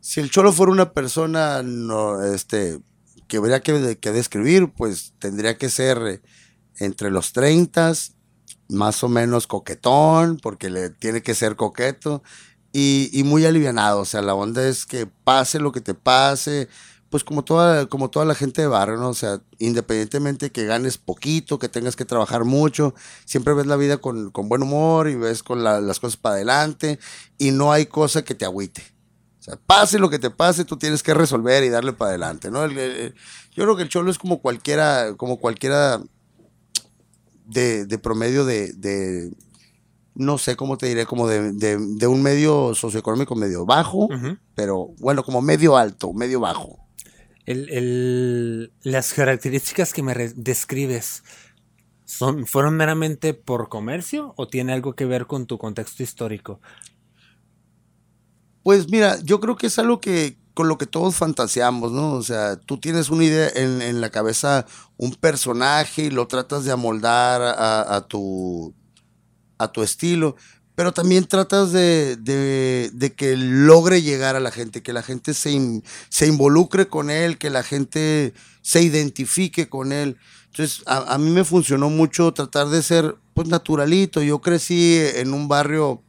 [0.00, 1.62] si el Cholo fuera una persona
[2.32, 2.80] este,
[3.26, 6.22] que habría que, que describir, pues tendría que ser
[6.78, 7.92] entre los 30,
[8.70, 12.22] más o menos coquetón, porque le tiene que ser coqueto,
[12.72, 14.00] y, muy alivianado.
[14.00, 16.68] O sea, la onda es que pase lo que te pase,
[17.10, 19.08] pues como toda, como toda la gente de barrio, ¿no?
[19.08, 23.98] O sea, independientemente que ganes poquito, que tengas que trabajar mucho, siempre ves la vida
[23.98, 26.98] con, buen humor y ves con las cosas para adelante
[27.38, 28.82] y no hay cosa que te agüite.
[29.40, 32.50] O sea, pase lo que te pase, tú tienes que resolver y darle para adelante,
[32.50, 32.66] ¿no?
[32.66, 36.00] yo creo que el cholo es como cualquiera, como cualquiera
[37.46, 39.32] de, de promedio de,
[40.18, 44.08] no sé cómo te diré, como de, un medio socioeconómico medio bajo,
[44.54, 46.88] pero bueno, como medio alto, medio bajo.
[47.46, 51.22] las características que me describes,
[52.04, 56.60] son, ¿fueron meramente por comercio o tiene algo que ver con tu contexto histórico?
[58.64, 62.14] Pues mira, yo creo que es algo que con lo que todos fantaseamos, ¿no?
[62.14, 66.72] O sea, tú tienes una idea en, la cabeza, un personaje y lo tratas de
[66.72, 68.74] amoldar a tu,
[69.58, 70.36] a tu estilo,
[70.78, 75.82] pero también tratas de, de, que logre llegar a la gente, que la gente se,
[76.08, 80.16] se, involucre con él, que la gente se identifique con él.
[80.46, 84.22] Entonces, a, mí me funcionó mucho tratar de ser, pues, naturalito.
[84.22, 86.00] Yo crecí en un barrio,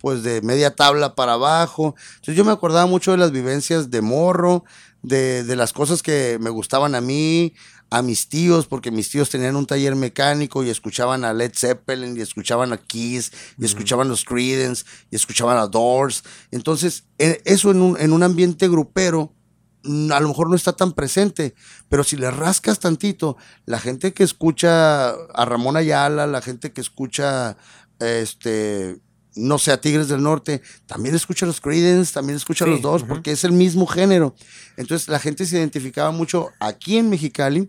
[0.00, 1.94] pues, de media tabla para abajo.
[2.16, 4.64] Entonces, yo me acordaba mucho de las vivencias de morro,
[5.00, 7.54] de, de las cosas que me gustaban a mí,
[7.94, 12.16] a mis tíos, porque mis tíos tenían un taller mecánico y escuchaban a Led Zeppelin
[12.16, 16.24] y escuchaban a Kiss y escuchaban a los Creedence y escuchaban a Doors.
[16.50, 19.32] Entonces, e, eso en un, en un ambiente grupero
[19.84, 21.54] mm, a lo mejor no está tan presente,
[21.88, 26.80] pero si le rascas tantito, la gente que escucha a Ramón Ayala, la gente que
[26.80, 27.56] escucha
[28.00, 28.98] este
[29.36, 32.80] no sé, a Tigres del Norte, también escucha a los Creedence, también escucha a los
[32.80, 34.34] dos, porque es el mismo género.
[34.76, 37.68] Entonces la gente se identificaba mucho aquí en Mexicali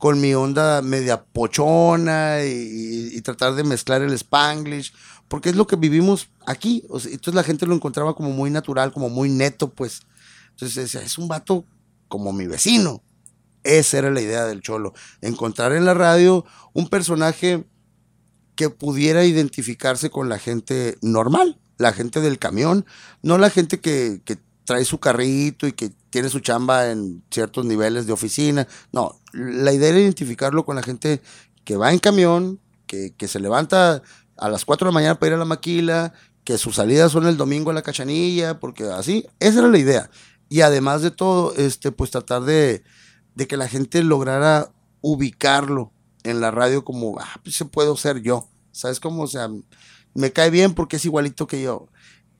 [0.00, 4.94] con mi onda media pochona y, tratar de mezclar el spanglish,
[5.28, 6.82] porque es lo que vivimos aquí.
[6.88, 10.00] entonces la gente lo encontraba como muy natural, como muy neto, pues.
[10.52, 11.66] Entonces es un vato
[12.08, 13.02] como mi vecino.
[13.62, 14.94] Esa era la idea del cholo.
[15.20, 17.66] Encontrar en la radio un personaje
[18.54, 22.86] que pudiera identificarse con la gente normal, la gente del camión,
[23.20, 24.22] no la gente que
[24.70, 28.68] trae su carrito y que tiene su chamba en ciertos niveles de oficina.
[28.92, 31.20] No, la idea era identificarlo con la gente
[31.64, 34.00] que va en camión, que, que se levanta
[34.36, 36.12] a las 4 de la mañana para ir a la maquila,
[36.44, 40.08] que sus salidas son el domingo a la cachanilla, porque así, esa era la idea.
[40.48, 42.84] Y además de todo, este, pues tratar de,
[43.34, 45.90] de que la gente lograra ubicarlo
[46.22, 48.48] en la radio como, ah, pues se puedo ser yo.
[48.70, 49.24] ¿Sabes cómo?
[49.24, 49.50] O sea,
[50.14, 51.88] me cae bien porque es igualito que yo.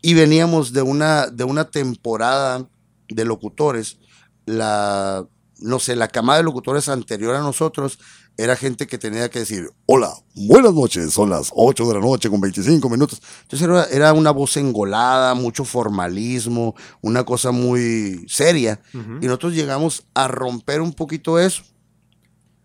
[0.02, 2.68] Y veníamos de una, de una temporada
[3.08, 3.98] de locutores.
[4.46, 5.26] La,
[5.58, 7.98] no sé, la camada de locutores anterior a nosotros
[8.36, 12.30] era gente que tenía que decir, hola, buenas noches, son las 8 de la noche
[12.30, 13.20] con 25 minutos.
[13.42, 18.80] Entonces era, era una voz engolada, mucho formalismo, una cosa muy seria.
[18.94, 21.62] Y nosotros llegamos a romper un poquito eso.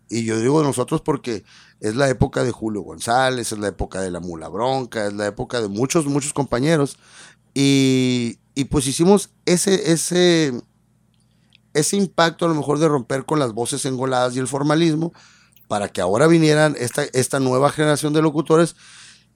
[0.08, 1.44] Y yo digo nosotros porque
[1.80, 5.26] es la época de Julio González, es la época de la Mula Bronca, es la
[5.26, 6.98] época de muchos, muchos compañeros.
[7.54, 10.60] Y, y pues hicimos ese, ese,
[11.74, 15.12] ese impacto a lo mejor de romper con las voces engoladas y el formalismo
[15.68, 18.76] para que ahora vinieran esta, esta nueva generación de locutores.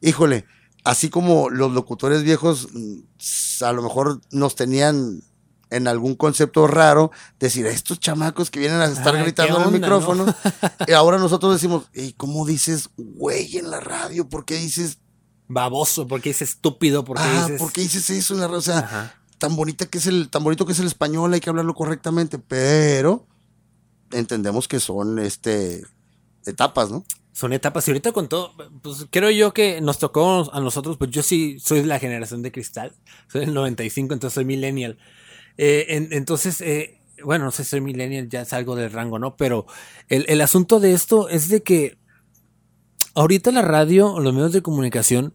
[0.01, 0.47] Híjole,
[0.85, 5.23] así como los locutores viejos mm, a lo mejor nos tenían
[5.71, 10.27] en algún concepto raro, decir, estos chamacos que vienen a estar gritando en el micrófono,
[10.87, 14.29] y ahora nosotros decimos, ¿y cómo dices güey en la radio?
[14.29, 14.99] ¿Por qué dices
[15.49, 16.07] baboso?
[16.07, 17.05] ¿Por qué dices estúpido?
[17.05, 17.61] ¿Por qué, ah, dices...
[17.61, 18.59] ¿por qué dices eso en la radio?
[18.59, 21.51] O sea, tan bonita que es el, tan bonito que es el español, hay que
[21.51, 23.27] hablarlo correctamente, pero
[24.13, 25.83] entendemos que son este
[26.47, 27.05] etapas, ¿no?
[27.33, 27.87] Son etapas.
[27.87, 28.53] Y ahorita con todo,
[28.83, 32.43] pues creo yo que nos tocó a nosotros, pues yo sí soy de la generación
[32.43, 32.93] de cristal,
[33.29, 34.99] soy del 95, entonces soy millennial.
[35.59, 39.37] Eh, entonces, eh, bueno, no sé si soy millennial, ya es algo del rango, ¿no?
[39.37, 39.67] Pero
[40.09, 41.99] el, el asunto de esto es de que
[43.15, 45.35] ahorita la radio, los medios de comunicación,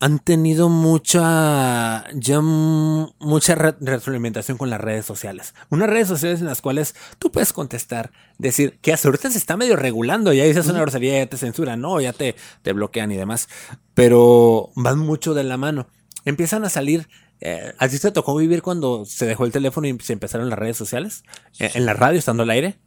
[0.00, 5.54] han tenido mucha ya mucha retroalimentación con las redes sociales.
[5.68, 9.58] Unas redes sociales en las cuales tú puedes contestar, decir que hasta ahorita se está
[9.58, 13.16] medio regulando, ya dices una grosería, ya te censuran, no, ya te, te bloquean y
[13.16, 13.48] demás,
[13.92, 15.86] pero van mucho de la mano.
[16.24, 17.06] Empiezan a salir
[17.40, 20.58] eh, ¿A ti te tocó vivir cuando se dejó el teléfono y se empezaron las
[20.58, 21.22] redes sociales?
[21.58, 22.78] Eh, ¿En la radio, estando al aire?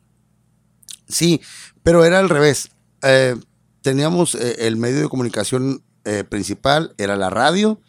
[1.08, 1.42] Sí,
[1.84, 2.70] pero era al revés.
[3.02, 3.36] Eh,
[3.82, 7.80] teníamos el medio de comunicación eh, principal era la radio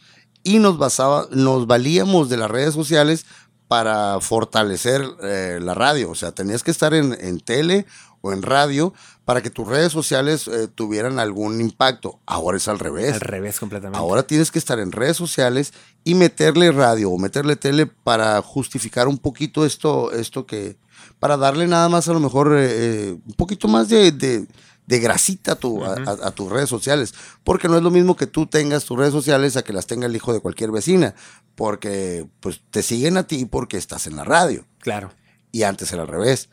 [0.45, 3.27] y nos, basaba, nos valíamos de las redes sociales
[3.67, 6.11] para fortalecer eh, la radio.
[6.11, 7.87] O sea, tenías que estar en, en, tele
[8.25, 12.21] o en radio para que tus redes sociales eh, tuvieran algún impacto.
[12.27, 13.15] Ahora es al revés.
[13.15, 13.99] Al revés completamente.
[13.99, 15.73] Ahora tienes que estar en redes sociales
[16.05, 20.77] y meterle radio o meterle tele para justificar un poquito esto, esto que,
[21.19, 24.47] para darle nada más a lo mejor un poquito más de, de
[24.87, 27.15] de grasita a, tu, a, tus redes sociales.
[27.43, 30.07] Porque no es lo mismo que tú tengas tus redes sociales a que las tenga
[30.07, 31.15] el hijo de cualquier vecina.
[31.55, 34.67] Porque pues te siguen a ti porque estás en la radio.
[34.81, 35.11] Claro.
[35.53, 36.51] Y antes era al revés.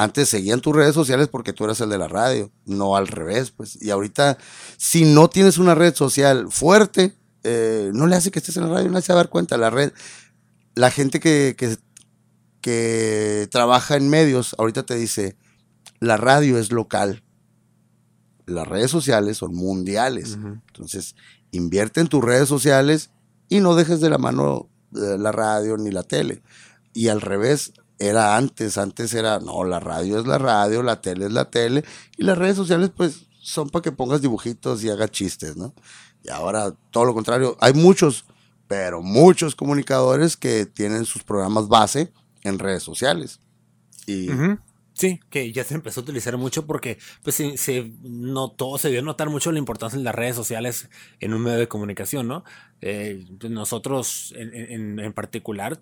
[0.00, 3.50] Antes seguían tus redes sociales porque tú eras el de la radio, no al revés,
[3.50, 3.80] pues.
[3.80, 4.38] Y ahorita,
[4.76, 8.74] si no tienes una red social fuerte, eh, no le hace que estés en la
[8.74, 9.56] radio, no le hace dar cuenta.
[9.56, 9.92] La red,
[10.74, 11.76] la gente que, que,
[12.60, 15.36] que trabaja en medios, ahorita te dice,
[15.98, 17.22] la radio es local
[18.50, 20.34] las redes sociales son mundiales.
[20.34, 21.14] Entonces,
[21.52, 23.10] invierte en tus redes sociales
[23.48, 26.42] y no dejes de la mano la radio ni la tele.
[26.92, 31.26] Y al revés, era antes, antes era, no, la radio es la radio, la tele
[31.26, 31.84] es la tele,
[32.16, 35.74] y las redes sociales pues son para que pongas dibujitos y hagas chistes, ¿no?
[36.24, 38.24] Y ahora todo lo contrario, hay muchos,
[38.66, 43.38] pero muchos comunicadores que tienen sus programas base en redes sociales.
[44.06, 44.28] Y
[45.00, 48.98] Sí, que ya se empezó a utilizar mucho porque pues se, se notó, se dio
[48.98, 52.44] a notar mucho la importancia de las redes sociales en un medio de comunicación, ¿no?
[52.82, 55.80] Eh, pues, nosotros en, en, particular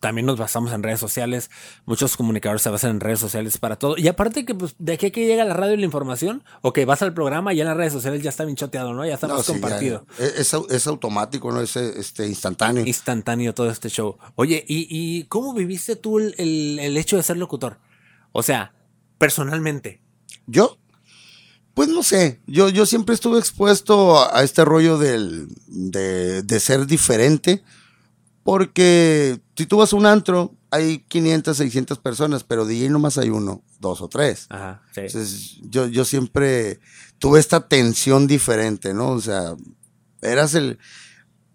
[0.00, 1.50] también nos basamos en redes sociales.
[1.84, 3.96] Muchos comunicadores se basan en redes sociales para todo.
[3.96, 6.84] Y aparte que pues, de aquí que llega la radio y la información, o que
[6.84, 9.06] vas al programa, ya en las redes sociales ya está bien choteado, ¿no?
[9.06, 10.06] Ya está más compartido.
[10.18, 11.60] es, es, automático, ¿no?
[11.60, 12.84] Es este, instantáneo.
[12.84, 14.16] Instantáneo todo este show.
[14.34, 16.34] Oye, ¿y, y cómo viviste tú el,
[16.80, 17.78] el, hecho de ser locutor?
[18.32, 18.72] O sea,
[19.18, 20.00] personalmente.
[20.46, 20.78] ¿Yo?
[21.74, 26.86] Pues no sé, yo, yo siempre estuve expuesto a, este rollo del, de, de ser
[26.86, 27.62] diferente
[28.42, 33.28] porque si tú vas a un antro, hay 500, 600 personas, pero DJ nomás hay
[33.28, 34.46] uno, dos o tres.
[34.48, 35.02] Ajá, sí.
[35.02, 36.80] Entonces, yo, yo siempre
[37.18, 39.10] tuve esta tensión diferente, ¿no?
[39.10, 39.54] O sea,
[40.22, 40.78] eras el,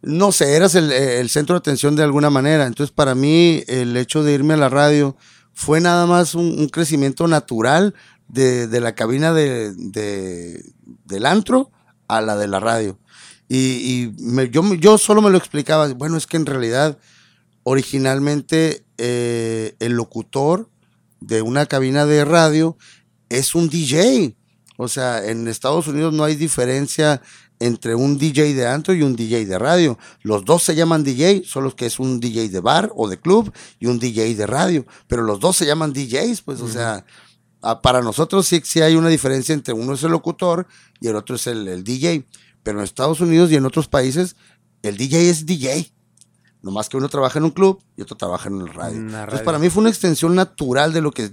[0.03, 2.67] no sé, eras el, centro de atención de alguna manera.
[2.67, 5.17] Entonces, para mí, el hecho de irme a la radio
[5.51, 7.95] fue nada más un, crecimiento natural
[8.27, 10.63] de, de la cabina de, de,
[11.05, 11.71] del antro
[12.07, 12.99] a la de la radio.
[13.49, 14.11] Y,
[14.51, 16.99] yo, yo solo me lo explicaba, bueno, es que en realidad
[17.65, 20.69] originalmente eh, el locutor
[21.19, 22.77] de una cabina de radio
[23.29, 24.37] es un DJ.
[24.77, 27.21] O sea, en Estados Unidos no hay diferencia
[27.59, 29.97] entre un DJ de antro y un DJ de radio.
[30.21, 33.51] Los dos se llaman DJ, solo que es un DJ de bar o de club
[33.79, 34.85] y un DJ de radio.
[35.07, 37.03] Pero los dos se llaman DJs, pues, o sea,
[37.81, 40.67] para nosotros sí, sí hay una diferencia entre uno es el locutor
[40.99, 42.27] y el otro es el, el DJ.
[42.61, 44.35] Pero en Estados Unidos y en otros países,
[44.83, 45.94] el DJ es DJ.
[46.65, 48.97] Nomás que uno trabaja en un club y otro trabaja en el radio.
[48.97, 51.29] Entonces, para mí fue una extensión natural de lo que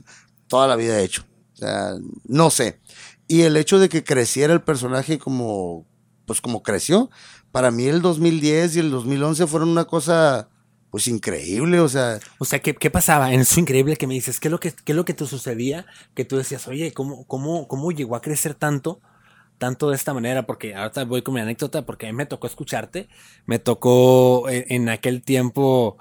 [0.46, 1.24] toda la vida he hecho.
[1.54, 2.82] O sea, no sé.
[3.28, 5.86] Y el hecho de que creciera el personaje como,
[6.26, 7.08] pues como creció,
[7.50, 10.50] para mí el 2010 y el 2011 fueron una cosa,
[10.90, 12.20] pues increíble, o sea.
[12.36, 13.32] O sea, ¿qué, qué pasaba?
[13.32, 15.24] En eso increíble que me dices, ¿qué es lo que, qué es lo que te
[15.24, 15.86] sucedía?
[16.12, 19.00] Que tú decías, oye, ¿cómo, cómo, cómo llegó a crecer tanto?
[19.58, 22.46] Tanto de esta manera, porque ahorita voy con mi anécdota, porque a mí me tocó
[22.46, 23.08] escucharte,
[23.46, 25.98] me tocó en, en aquel tiempo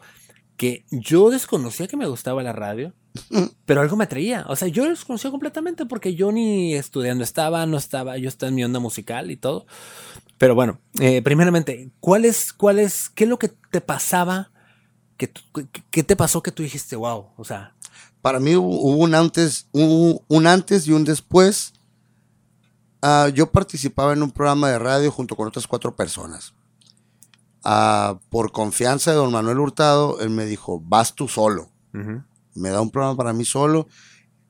[0.61, 2.93] que yo desconocía que me gustaba la radio,
[3.65, 7.77] pero algo me atraía, o sea, yo desconocía completamente porque yo ni estudiando estaba, no
[7.77, 9.65] estaba, yo estaba en mi onda musical y todo,
[10.37, 14.51] pero bueno, eh, primeramente, ¿cuál es, cuál es, qué es lo que te pasaba,
[15.17, 15.31] que,
[15.89, 17.75] qué te pasó que tú dijiste, wow, o sea...
[18.21, 21.73] Para mí hubo un antes, hubo un antes y un después
[23.03, 26.53] Uh, yo participaba en un programa de radio junto con otras cuatro personas.
[27.65, 31.69] Uh, por confianza de don Manuel Hurtado, él me dijo, vas tú solo.
[31.93, 32.25] Uh -huh.
[32.53, 33.87] Me da un programa para mí solo.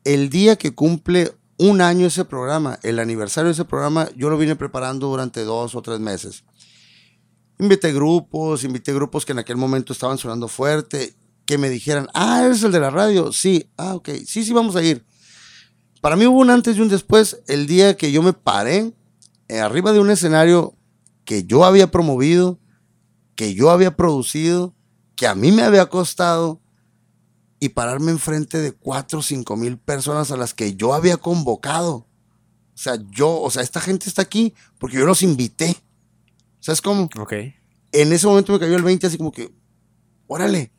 [0.04, 4.38] El día que cumple un año ese programa, el aniversario de ese programa, yo lo
[4.38, 6.44] vine preparando durante dos o tres meses.
[7.60, 12.42] Invité grupos, invité grupos que en aquel momento estaban sonando fuerte, que me dijeran, ah,
[12.44, 13.32] eres el de la radio.
[13.32, 15.06] Sí, ah, ok, sí, sí, vamos a ir.
[16.02, 18.92] Para mí hubo un antes y un después el día que yo me paré
[19.48, 20.76] eh, arriba de un escenario
[21.26, 22.60] que yo había promovido,
[23.36, 24.74] que yo había producido,
[25.16, 26.60] que a mí me había costado,
[27.60, 32.08] y pararme enfrente de cuatro o cinco mil personas a las que yo había convocado.
[32.74, 35.78] O sea, yo, o sea, esta gente está aquí porque yo los invité.
[36.60, 37.08] ¿Sabes cómo?
[37.20, 37.34] Ok.
[37.92, 39.54] En ese momento me cayó el 20 así como que,
[40.26, 40.72] órale,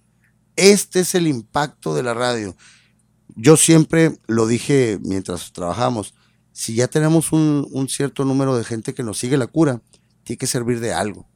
[0.56, 2.56] este es el impacto de la radio
[3.36, 6.14] yo siempre lo dije mientras trabajamos,
[6.52, 9.80] si ya tenemos un, un, cierto número de gente que nos sigue la cura,
[10.24, 11.26] tiene que servir de algo.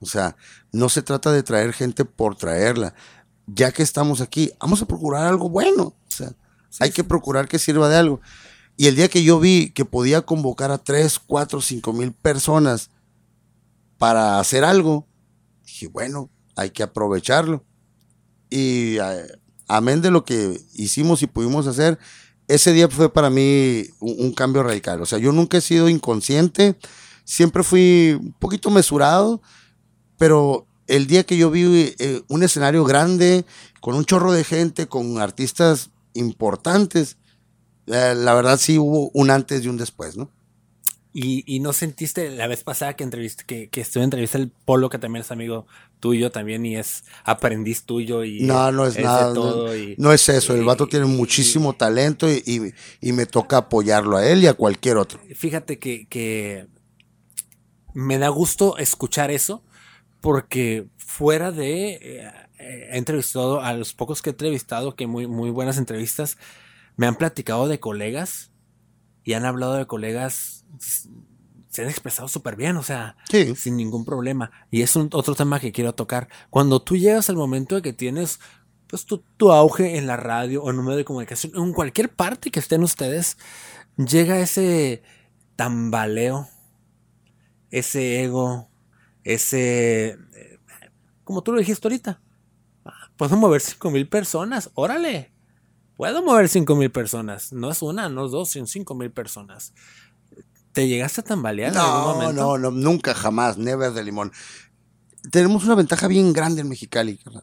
[0.00, 0.36] O sea,
[0.72, 2.94] no se trata de traer gente por traerla.
[3.46, 5.84] Ya que estamos aquí, vamos a procurar algo bueno.
[5.84, 6.28] O sea,
[6.70, 8.20] sí, hay que procurar que sirva de algo.
[8.76, 12.90] Y el día que yo vi que podía convocar a 3, 4, 5 mil personas
[13.96, 15.06] para hacer algo,
[15.64, 17.64] dije, bueno, hay que aprovecharlo.
[18.50, 19.26] Y eh,
[19.68, 21.98] amén de lo que hicimos y pudimos hacer,
[22.48, 25.00] ese día fue para mí un, cambio radical.
[25.02, 26.76] O sea, yo nunca he sido inconsciente,
[27.24, 29.42] siempre fui un poquito mesurado,
[30.16, 33.44] pero el día que yo vi eh, un escenario grande,
[33.80, 37.16] con un chorro de gente, con artistas importantes,
[37.86, 40.30] eh, la verdad sí hubo un antes y un después, ¿no?
[41.18, 44.50] Y, y, no sentiste la vez pasada que entreviste, que, que estuve en entrevista el
[44.50, 45.66] Polo, que también es amigo
[45.98, 50.12] tuyo también y es aprendiz tuyo y no, no es, es nada, no, y, no,
[50.12, 54.46] es eso, el vato tiene muchísimo talento y, y, me toca apoyarlo a él y
[54.46, 55.18] a cualquier otro.
[55.34, 56.66] Fíjate que, que
[57.94, 59.64] me da gusto escuchar eso
[60.20, 65.48] porque fuera de eh, he entrevistado a los pocos que he entrevistado que muy muy
[65.48, 66.36] buenas entrevistas
[66.96, 68.50] me han platicado de colegas
[69.26, 70.64] y han hablado de colegas
[71.68, 73.54] se han expresado súper bien, o sea, sí.
[73.54, 74.50] sin ningún problema.
[74.70, 76.28] Y es un otro tema que quiero tocar.
[76.48, 78.40] Cuando tú llegas al momento de que tienes
[78.86, 82.08] pues tu, tu auge en la radio o en un medio de comunicación, en cualquier
[82.08, 83.36] parte que estén ustedes,
[83.98, 85.02] llega ese
[85.54, 86.48] tambaleo,
[87.70, 88.70] ese ego,
[89.22, 90.16] ese...
[91.24, 92.22] Como tú lo dijiste ahorita,
[93.18, 95.35] puedo mover cinco mil personas, órale,
[95.96, 99.72] puedo mover cinco mil personas, no es una, no es dos, son cinco mil personas.
[100.72, 102.42] ¿Te llegaste a tambalear no, en algún momento?
[102.42, 104.30] No, no, nunca, jamás, never de limón.
[105.30, 107.42] Tenemos una ventaja bien grande en Mexicali, carnal.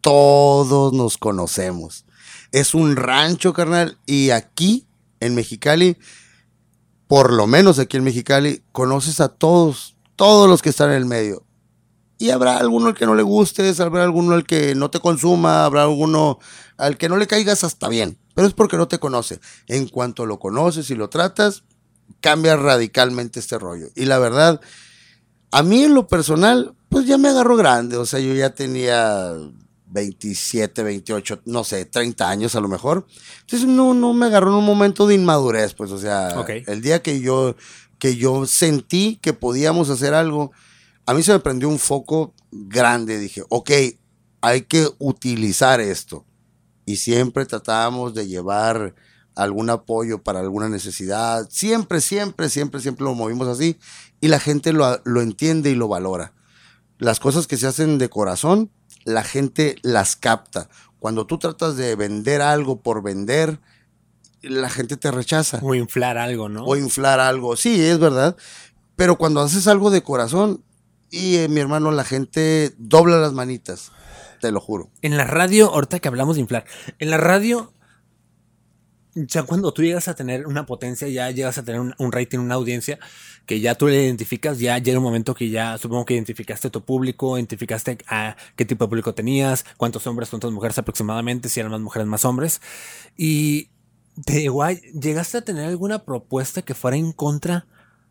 [0.00, 2.06] Todos nos conocemos.
[2.52, 4.86] Es un rancho, carnal, y aquí,
[5.20, 5.98] en Mexicali,
[7.06, 11.06] por lo menos aquí en Mexicali, conoces a todos, todos los que están en el
[11.06, 11.44] medio.
[12.16, 15.66] Y habrá alguno al que no le gustes, habrá alguno al que no te consuma,
[15.66, 16.38] habrá alguno
[16.76, 18.18] al que no le caigas hasta bien.
[18.34, 19.40] Pero es porque no te conoce.
[19.68, 21.64] En cuanto lo conoces y lo tratas,
[22.20, 23.88] cambia radicalmente este rollo.
[23.94, 24.60] Y la verdad,
[25.50, 27.96] a mí en lo personal, pues ya me agarró grande.
[27.96, 29.34] O sea, yo ya tenía
[29.86, 33.06] 27, 28, no sé, 30 años a lo mejor.
[33.42, 36.64] Entonces no, no me agarró en un momento de inmadurez, pues, o sea, okay.
[36.66, 37.54] el día que yo,
[38.00, 40.50] que yo sentí que podíamos hacer algo,
[41.06, 43.18] a mí se me prendió un foco grande.
[43.18, 43.70] Dije, ok,
[44.40, 46.24] hay que utilizar esto.
[46.86, 48.94] Y siempre tratábamos de llevar
[49.34, 51.48] algún apoyo para alguna necesidad.
[51.50, 53.78] Siempre, siempre, siempre, siempre lo movimos así
[54.20, 56.32] y la gente lo, lo entiende y lo valora.
[56.98, 58.70] Las cosas que se hacen de corazón,
[59.04, 60.68] la gente las capta.
[60.98, 63.60] Cuando tú tratas de vender algo por vender,
[64.40, 65.60] la gente te rechaza.
[65.62, 66.64] O inflar algo, ¿no?
[66.64, 68.36] O inflar algo, sí, es verdad.
[68.96, 70.62] Pero cuando haces algo de corazón,
[71.10, 73.92] y eh, mi hermano, la gente dobla las manitas,
[74.44, 74.90] te lo juro.
[75.00, 76.66] En la radio, ahorita que hablamos de inflar,
[76.98, 77.72] en la radio,
[79.14, 82.56] ya cuando tú llegas a tener una potencia, ya llegas a tener un, rating, una
[82.56, 82.98] audiencia,
[83.46, 86.84] que ya tú le identificas, ya llega un momento que ya supongo que identificaste tu
[86.84, 91.72] público, identificaste a qué tipo de público tenías, cuántos hombres, cuántas mujeres aproximadamente, si eran
[91.72, 92.60] más mujeres, más hombres.
[93.16, 93.70] Y
[94.16, 97.66] de igual, ¿llegaste a tener alguna propuesta que fuera en contra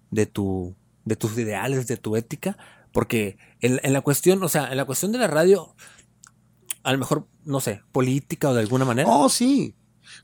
[0.09, 0.75] de tu,
[1.05, 2.57] de tus ideales, de tu ética?
[2.91, 5.75] Porque en, la cuestión, o sea, en la cuestión de la radio,
[6.83, 9.09] a lo mejor, no sé, política o de alguna manera.
[9.09, 9.75] Oh, sí.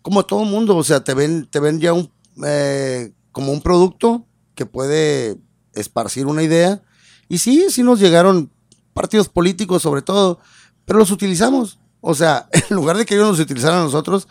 [0.01, 2.11] Como todo mundo, o sea, te ven, te ven ya un,
[2.45, 5.37] eh, como un producto que puede
[5.73, 6.81] esparcir una idea.
[7.27, 8.51] Y sí, sí nos llegaron
[8.93, 10.39] partidos políticos sobre todo,
[10.85, 11.79] pero los utilizamos.
[12.01, 14.27] O sea, en lugar de que ellos nos utilizaran a nosotros,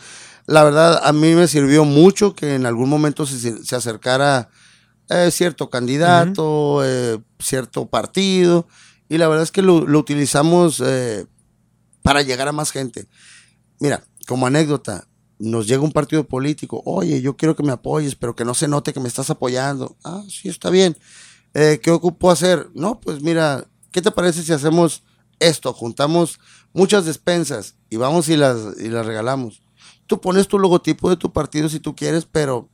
[0.46, 4.48] la verdad, a mí me sirvió mucho que en algún momento se, se acercara
[5.10, 8.66] eh, cierto candidato, eh, cierto partido,
[9.08, 11.24] y la verdad es que lo, utilizamos eh,
[12.08, 13.06] para llegar a más gente.
[13.80, 15.06] Mira, como anécdota,
[15.38, 18.66] nos llega un partido político, oye, yo quiero que me apoyes, pero que no se
[18.66, 19.96] note que me estás apoyando.
[20.04, 20.96] Ah, sí, está bien.
[21.52, 22.68] ¿Qué ocupo hacer?
[22.74, 25.02] No, pues mira, ¿qué te parece si hacemos
[25.40, 25.72] esto?
[25.72, 26.38] Juntamos
[26.72, 29.62] muchas despensas y vamos y las, y las regalamos
[30.08, 32.68] tú pones tu logotipo de tu partido si tú quieres, pero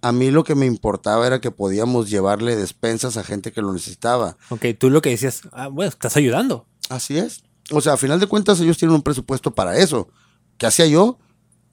[0.00, 3.72] a mí lo que me importaba era que podíamos llevarle despensas a gente que lo
[3.72, 4.36] necesitaba.
[4.50, 6.66] Ok, tú lo que decías, ah, bueno, estás ayudando.
[6.88, 7.42] Así es.
[7.70, 10.08] O sea, a final de cuentas ellos tienen un presupuesto para eso.
[10.56, 11.18] ¿Qué hacía yo?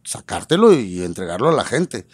[0.04, 2.08] Sacártelo y entregarlo a la gente.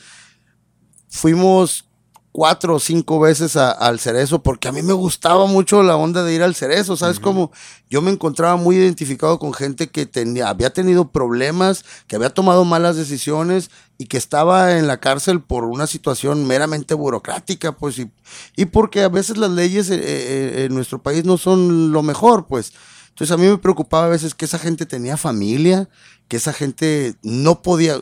[1.10, 1.92] Fuimos
[2.32, 6.34] cuatro o cinco veces al cerezo porque a mí me gustaba mucho la onda de
[6.34, 7.52] ir al cerezo, ¿sabes cómo?
[7.90, 12.64] Yo me encontraba muy identificado con gente que tenía, había tenido problemas, que había tomado
[12.64, 18.12] malas decisiones y que estaba en la cárcel por una situación meramente burocrática, pues, y,
[18.56, 22.48] y porque a veces las leyes eh, eh, en nuestro país no son lo mejor,
[22.48, 22.74] pues.
[23.22, 25.88] Entonces a mí me preocupaba a veces que esa gente tenía familia,
[26.28, 28.02] que esa gente no podía,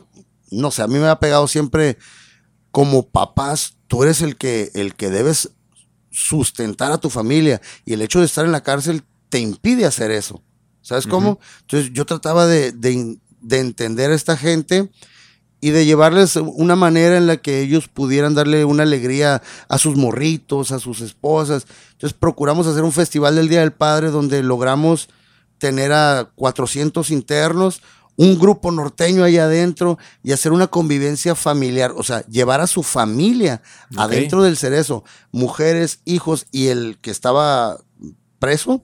[0.49, 1.97] no sé, a mí me ha pegado siempre
[2.72, 5.51] como papás tú eres el que, el que debes
[6.09, 10.09] sustentar a tu familia y el hecho de estar en la cárcel te impide hacer
[10.09, 10.41] eso.
[10.82, 11.41] ¿Sabes cómo?
[11.63, 12.74] Entonces yo trataba de,
[13.51, 14.89] entender a esta gente
[15.59, 19.97] y de llevarles una manera en la que ellos pudieran darle una alegría a sus
[19.97, 21.67] morritos, a sus esposas.
[22.00, 25.10] Entonces procuramos hacer un festival del Día del Padre donde logramos
[25.58, 27.82] tener a 400 internos,
[28.16, 32.84] un grupo norteño ahí adentro y hacer una convivencia familiar, o sea, llevar a su
[32.84, 33.62] familia
[33.97, 37.82] adentro del cerezo, mujeres, hijos y el que estaba
[38.39, 38.82] preso,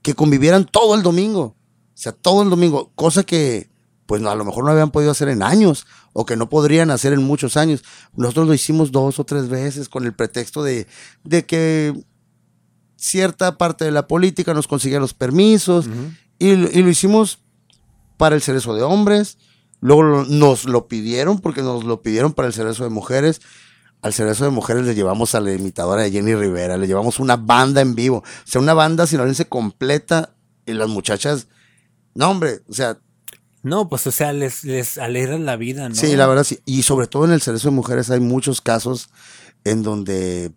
[0.00, 1.56] que convivieran todo el domingo, o
[1.92, 3.68] sea, todo el domingo, cosa que
[4.06, 7.12] pues a lo mejor no habían podido hacer en años o que no podrían hacer
[7.12, 7.84] en muchos años.
[8.16, 10.86] Nosotros lo hicimos dos o tres veces con el pretexto de,
[11.24, 11.92] de que
[12.98, 15.88] cierta parte de la política nos conseguía los permisos
[16.38, 17.38] y, y lo hicimos
[18.16, 19.38] para el cerezo de hombres,
[19.80, 23.40] luego nos lo pidieron porque nos lo pidieron para el cerezo de mujeres.
[24.02, 27.36] Al cerezo de mujeres le llevamos a la imitadora de Jenny Rivera, le llevamos una
[27.36, 30.34] banda en vivo, o sea, una banda sinaloense completa
[30.66, 31.48] y las muchachas,
[32.14, 32.98] no hombre, o sea...
[33.64, 35.96] No, pues o sea, les, les alegran la vida, ¿no?
[35.96, 36.60] Sí, la verdad sí.
[36.64, 39.10] Y sobre todo en el cerezo de mujeres hay muchos casos
[39.64, 40.52] en donde,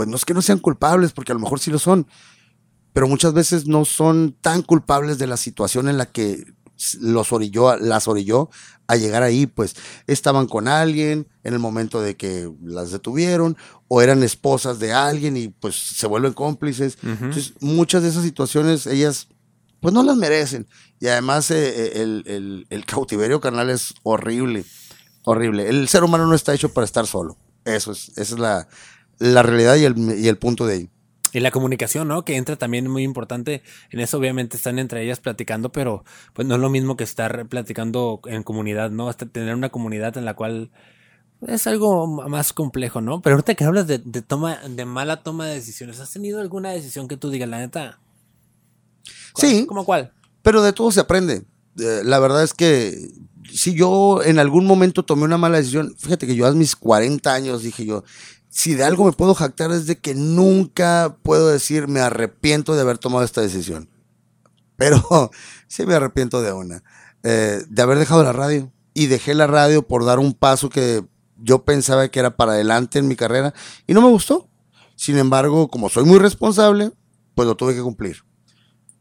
[0.00, 2.06] pues no es que no sean culpables, porque a lo mejor sí lo son,
[2.94, 6.54] pero muchas veces no son tan culpables de la situación en la que
[7.00, 8.48] los orilló, las orilló
[8.86, 9.76] a llegar ahí, pues
[10.06, 15.36] estaban con alguien en el momento de que las detuvieron o eran esposas de alguien
[15.36, 16.96] y pues se vuelven cómplices.
[17.02, 19.28] Entonces, muchas de esas situaciones ellas
[19.80, 20.66] pues no las merecen.
[20.98, 24.64] Y además eh, eh, el, el, cautiverio carnal es horrible,
[25.24, 25.68] horrible.
[25.68, 27.36] El ser humano no está hecho para estar solo.
[27.66, 28.68] Eso es, esa es la,
[29.20, 30.90] la realidad y el, y el punto de ahí.
[31.32, 32.24] Y la comunicación, ¿no?
[32.24, 33.62] Que entra también muy importante.
[33.90, 37.46] En eso obviamente están entre ellas platicando, pero pues no es lo mismo que estar
[37.46, 39.08] platicando en comunidad, ¿no?
[39.08, 40.72] Hasta tener una comunidad en la cual
[41.46, 43.22] es algo más complejo, ¿no?
[43.22, 47.06] Pero ahorita que hablas de, toma, de mala toma de decisiones, ¿has tenido alguna decisión
[47.06, 48.00] que tú digas, la neta?
[49.36, 49.66] Sí.
[49.66, 50.12] ¿Cómo cuál?
[50.42, 51.44] Pero de todo se aprende.
[51.78, 53.08] Eh, la verdad es que
[53.52, 57.32] si yo en algún momento tomé una mala decisión, fíjate que yo a mis 40
[57.32, 58.04] años dije yo,
[58.50, 62.82] si de algo me puedo jactar es de que nunca puedo decir me arrepiento de
[62.82, 63.88] haber tomado esta decisión.
[64.76, 65.30] Pero
[65.68, 66.82] sí me arrepiento de una.
[67.22, 68.70] Eh, de haber dejado la radio.
[68.92, 71.04] y dejé la radio por dar un paso que
[71.36, 73.54] yo pensaba que era para adelante en mi carrera
[73.86, 74.48] y no me gustó.
[74.96, 76.90] Sin embargo, como soy muy responsable,
[77.36, 78.24] pues lo tuve que cumplir.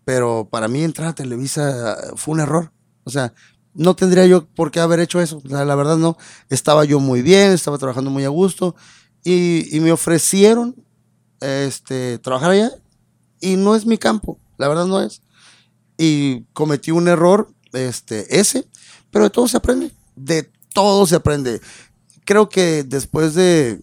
[0.05, 2.71] Pero para mí entrar a Televisa fue un error.
[3.03, 3.33] O sea,
[3.73, 5.41] no tendría yo por qué haber hecho eso.
[5.43, 6.17] la verdad no.
[6.49, 8.75] Estaba yo muy bien, estaba trabajando muy a gusto
[9.23, 10.75] y, me ofrecieron
[11.41, 12.71] este, trabajar allá
[13.39, 14.39] y no es mi campo.
[14.57, 15.21] La verdad no es.
[15.97, 18.67] Y cometí un error, este, ese,
[19.11, 19.91] pero de todo se aprende.
[20.15, 21.61] De todo se aprende.
[22.25, 23.79] Creo que después de...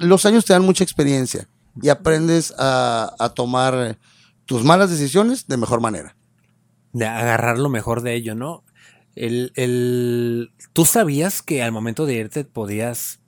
[0.00, 1.48] los años te dan mucha experiencia
[1.80, 3.98] y aprendes a, a tomar
[4.44, 6.16] tus malas decisiones de mejor manera
[6.92, 8.64] de agarrar lo mejor de ello, ¿no?
[9.14, 13.20] El, el, ¿Tú sabías que al momento de irte podías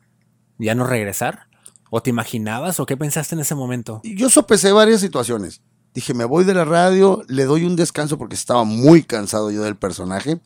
[0.58, 1.48] ya no regresar?
[1.90, 4.00] ¿O te imaginabas o qué pensaste en ese momento?
[4.04, 5.60] Yo sopesé varias situaciones.
[5.94, 9.62] Dije, me voy de la radio, le doy un descanso porque estaba muy cansado yo
[9.62, 10.40] del personaje.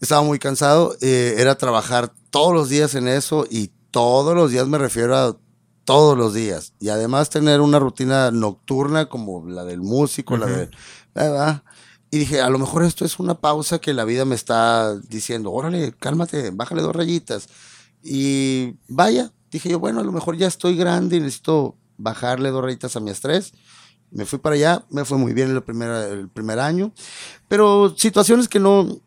[0.00, 4.68] Estaba muy cansado, eh, era trabajar todos los días en eso y todos los días
[4.68, 5.36] me refiero a
[5.84, 6.74] todos los días.
[6.78, 10.70] Y además tener una rutina nocturna como la del músico, la de...
[12.10, 15.50] Y dije, a lo mejor esto es una pausa que la vida me está diciendo,
[15.50, 17.48] órale, cálmate, bájale dos rayitas.
[18.10, 22.64] Y vaya, dije yo, bueno, a lo mejor ya estoy grande y necesito bajarle dos
[22.64, 23.52] rayitas a mi estrés.
[24.10, 26.94] Me fui para allá, me fue muy bien el primer, el primer año,
[27.48, 28.98] pero situaciones que no,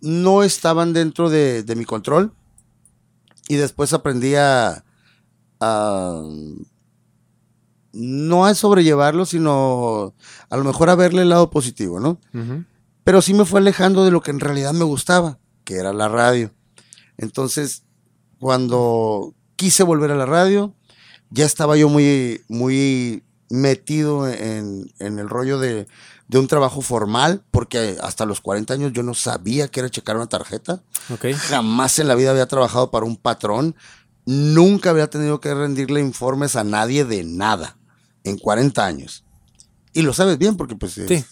[0.00, 2.32] no estaban dentro de, de mi control.
[3.48, 4.82] Y después aprendí a,
[5.60, 6.22] a
[7.92, 10.14] no a sobrellevarlo, sino
[10.48, 12.18] a lo mejor a verle el lado positivo, ¿no?
[13.04, 16.08] Pero sí me fue alejando de lo que en realidad me gustaba, que era la
[16.08, 16.52] radio.
[17.18, 17.85] Entonces,
[18.38, 20.74] cuando quise volver a la radio,
[21.30, 25.86] ya estaba yo muy, muy metido en, el rollo de,
[26.28, 30.16] de, un trabajo formal, porque hasta los 40 años yo no sabía que era checar
[30.16, 30.82] una tarjeta.
[31.34, 33.76] Jamás en la vida había trabajado para un patrón.
[34.24, 37.76] Nunca había tenido que rendirle informes a nadie de nada
[38.24, 39.24] en 40 años.
[39.92, 40.92] Y lo sabes bien porque pues...
[40.92, 41.24] Sí.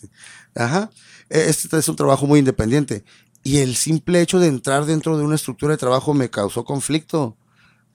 [0.55, 0.91] ajá.
[1.29, 3.05] Este es un trabajo muy independiente.
[3.45, 7.37] Y el simple hecho de entrar dentro de una estructura de trabajo me causó conflicto.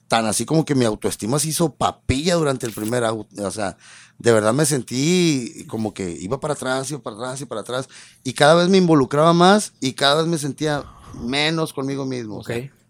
[0.06, 3.46] Tan así como que mi autoestima se hizo papilla durante el primer auto.
[3.46, 3.76] O sea,
[4.18, 7.88] de verdad me sentí como que iba para atrás, iba para atrás y para atrás.
[8.22, 10.84] Y cada vez me involucraba más y cada vez me sentía
[11.20, 12.42] menos conmigo mismo.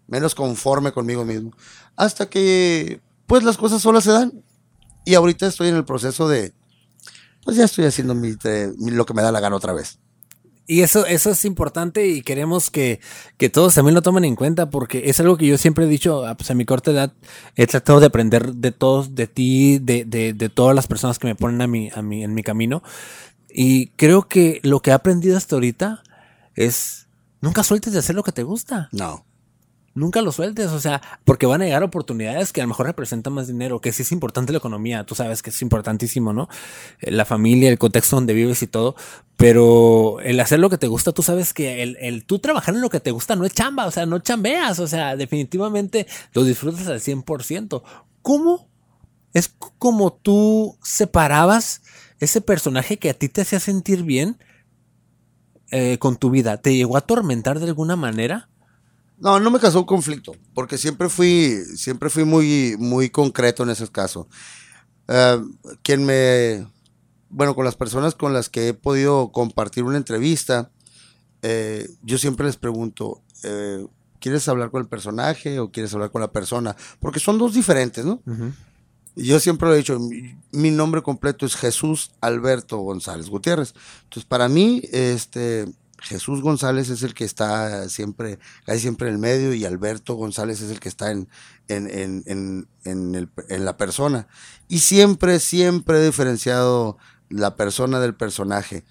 [0.07, 1.51] menos conforme conmigo mismo.
[1.95, 4.43] Hasta que, pues las cosas solas se dan.
[5.03, 6.53] Y ahorita estoy en el proceso de,
[7.43, 9.97] pues ya estoy haciendo lo que me da la gana otra vez.
[10.71, 13.01] Y eso, eso es importante y queremos que,
[13.51, 16.37] todos también lo tomen en cuenta porque es algo que yo siempre he dicho, ah,
[16.37, 17.11] pues a mi corta edad
[17.57, 21.35] he tratado de aprender de todos, de ti, de, de, todas las personas que me
[21.35, 22.83] ponen a mí, a en mi camino.
[23.53, 26.03] Y creo que lo que he aprendido hasta ahorita
[26.55, 27.09] es,
[27.41, 28.87] nunca sueltes de hacer lo que te gusta.
[28.93, 29.25] No
[29.93, 33.33] nunca lo sueltes, o sea, porque van a llegar oportunidades que a lo mejor representan
[33.33, 36.47] más dinero, que sí es importante la economía, tú sabes que es importantísimo, ¿no?
[36.99, 38.95] Eh, la familia, el contexto donde vives y todo,
[39.37, 42.81] pero el hacer lo que te gusta, tú sabes que el, el tú trabajar en
[42.81, 46.43] lo que te gusta no es chamba, o sea, no chambeas, o sea, definitivamente lo
[46.43, 47.83] disfrutas al 100%.
[48.21, 48.69] ¿Cómo?
[49.33, 51.81] Es como tú separabas
[52.19, 54.37] ese personaje que a ti te hacía sentir bien
[55.71, 56.57] eh, con tu vida.
[56.57, 58.50] ¿Te llegó a atormentar de alguna manera?
[59.21, 63.69] No, no me causó un conflicto, porque siempre fui, siempre fui muy, muy concreto en
[63.69, 64.27] ese caso.
[65.07, 65.39] Eh,
[65.83, 66.67] quien me,
[67.29, 70.71] bueno, con las personas con las que he podido compartir una entrevista,
[71.43, 73.85] eh, yo siempre les pregunto, eh,
[74.19, 76.75] ¿quieres hablar con el personaje o quieres hablar con la persona?
[76.99, 78.23] Porque son dos diferentes, ¿no?
[79.15, 83.75] Yo siempre lo he dicho, mi, mi, nombre completo es Jesús Alberto González Gutiérrez.
[84.03, 85.67] Entonces, para mí, este,
[86.01, 90.59] Jesús González es el que está siempre, casi siempre en el medio y Alberto González
[90.61, 91.27] es el que está en,
[91.67, 94.27] en, la persona.
[94.67, 96.97] Y siempre, siempre he diferenciado
[97.29, 98.83] la persona del personaje.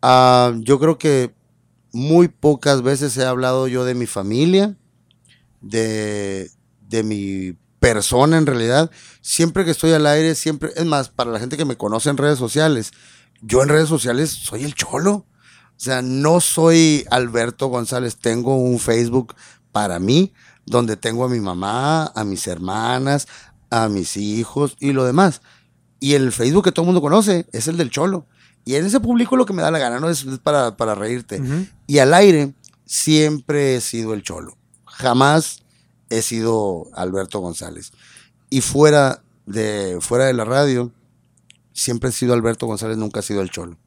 [0.00, 1.34] Ah, yo creo que
[1.92, 4.76] muy pocas veces he hablado yo de mi familia,
[5.60, 6.50] de,
[6.88, 8.90] de mi persona en realidad.
[9.20, 12.16] Siempre que estoy al aire, siempre, es más, para la gente que me conoce en
[12.16, 12.92] redes sociales,
[13.42, 15.26] yo en redes sociales soy el cholo.
[15.78, 19.36] O sea, no soy Alberto González, tengo un Facebook
[19.70, 20.32] para mí,
[20.66, 23.28] donde tengo a mi mamá, a mis hermanas,
[23.70, 25.40] a mis hijos y lo demás.
[26.00, 28.26] Y el Facebook que todo el mundo conoce es el del Cholo.
[28.64, 30.10] Y en ese público lo que me da la gana, ¿no?
[30.10, 31.40] Es para, reírte.
[31.86, 32.54] Y al aire
[32.84, 34.58] siempre he sido el Cholo.
[34.84, 35.62] Jamás
[36.10, 37.92] he sido Alberto González.
[38.50, 40.90] Y fuera de, fuera de la radio,
[41.72, 43.78] siempre he sido Alberto González, nunca he sido el Cholo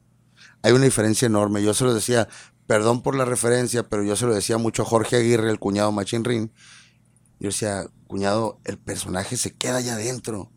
[0.62, 1.62] hay una diferencia enorme.
[1.62, 2.28] Yo se lo decía,
[2.66, 5.92] perdón por la referencia, pero yo se lo decía mucho a Jorge Aguirre, el cuñado
[5.92, 6.50] Machine Ring.
[7.40, 10.52] Yo decía, cuñado, el personaje se queda allá adentro.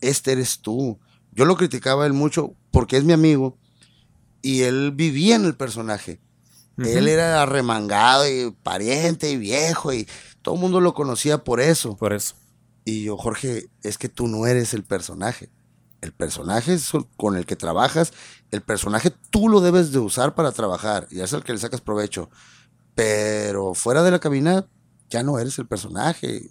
[0.00, 1.00] Este eres tú.
[1.32, 3.58] Yo lo criticaba a él mucho porque es mi amigo
[4.42, 6.20] y él vivía en el personaje.
[6.78, 10.06] Él era arremangado y pariente y viejo y
[10.42, 11.96] todo el mundo lo conocía por eso.
[11.96, 12.36] Por eso.
[12.84, 15.50] Y yo, Jorge, es que tú no eres el personaje.
[16.02, 18.12] El personaje es con el que trabajas.
[18.50, 21.80] El personaje tú lo debes de usar para trabajar y es el que le sacas
[21.80, 22.30] provecho.
[22.94, 24.66] Pero fuera de la cabina
[25.10, 26.50] ya no eres el personaje.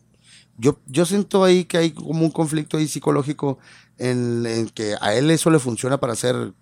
[0.58, 3.58] Yo, yo siento ahí que hay como un conflicto ahí psicológico
[3.98, 6.54] en, que a él eso le funciona para ser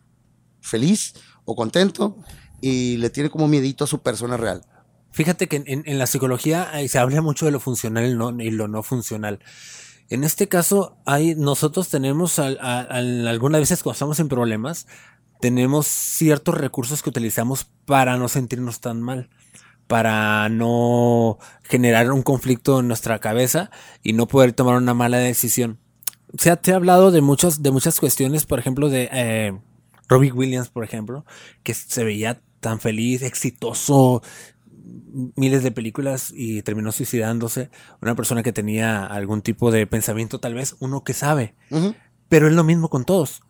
[0.62, 1.14] feliz
[1.46, 2.18] o contento
[2.62, 4.64] y le tiene como miedito a su persona real.
[5.12, 8.06] Fíjate que en, la psicología se habla mucho de lo funcional
[8.40, 9.40] y, lo no funcional.
[10.10, 14.88] En este caso, hay, nosotros tenemos algunas veces cuando estamos en problemas,
[15.44, 19.30] tenemos ciertos recursos que utilizamos para no sentirnos tan mal,
[19.88, 23.70] para no generar un conflicto en nuestra cabeza
[24.04, 25.80] y no poder tomar una mala decisión.
[26.38, 29.60] Se ha, ha hablado de muchas, de muchas cuestiones, por ejemplo, de eh,
[30.08, 31.26] Robbie Williams, por ejemplo,
[31.64, 34.24] que se veía tan feliz, exitoso,
[35.36, 37.70] miles de películas y terminó suicidándose.
[38.02, 41.54] Una persona que tenía algún tipo de pensamiento, tal vez uno que sabe.
[42.30, 43.42] Pero es lo mismo con todos.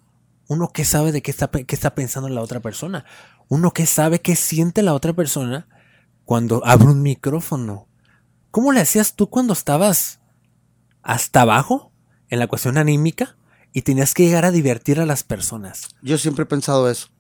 [0.48, 3.06] Uno que sabe de qué está, pensando la otra persona.
[3.48, 5.68] Uno que sabe qué siente la otra persona
[6.26, 7.88] cuando abre un micrófono.
[8.52, 10.20] ¿Cómo le hacías tú cuando estabas
[11.02, 11.92] hasta abajo
[12.30, 13.36] en la cuestión anímica
[13.72, 15.90] y tenías que llegar a divertir a las personas?
[16.02, 17.14] Yo siempre he pensado eso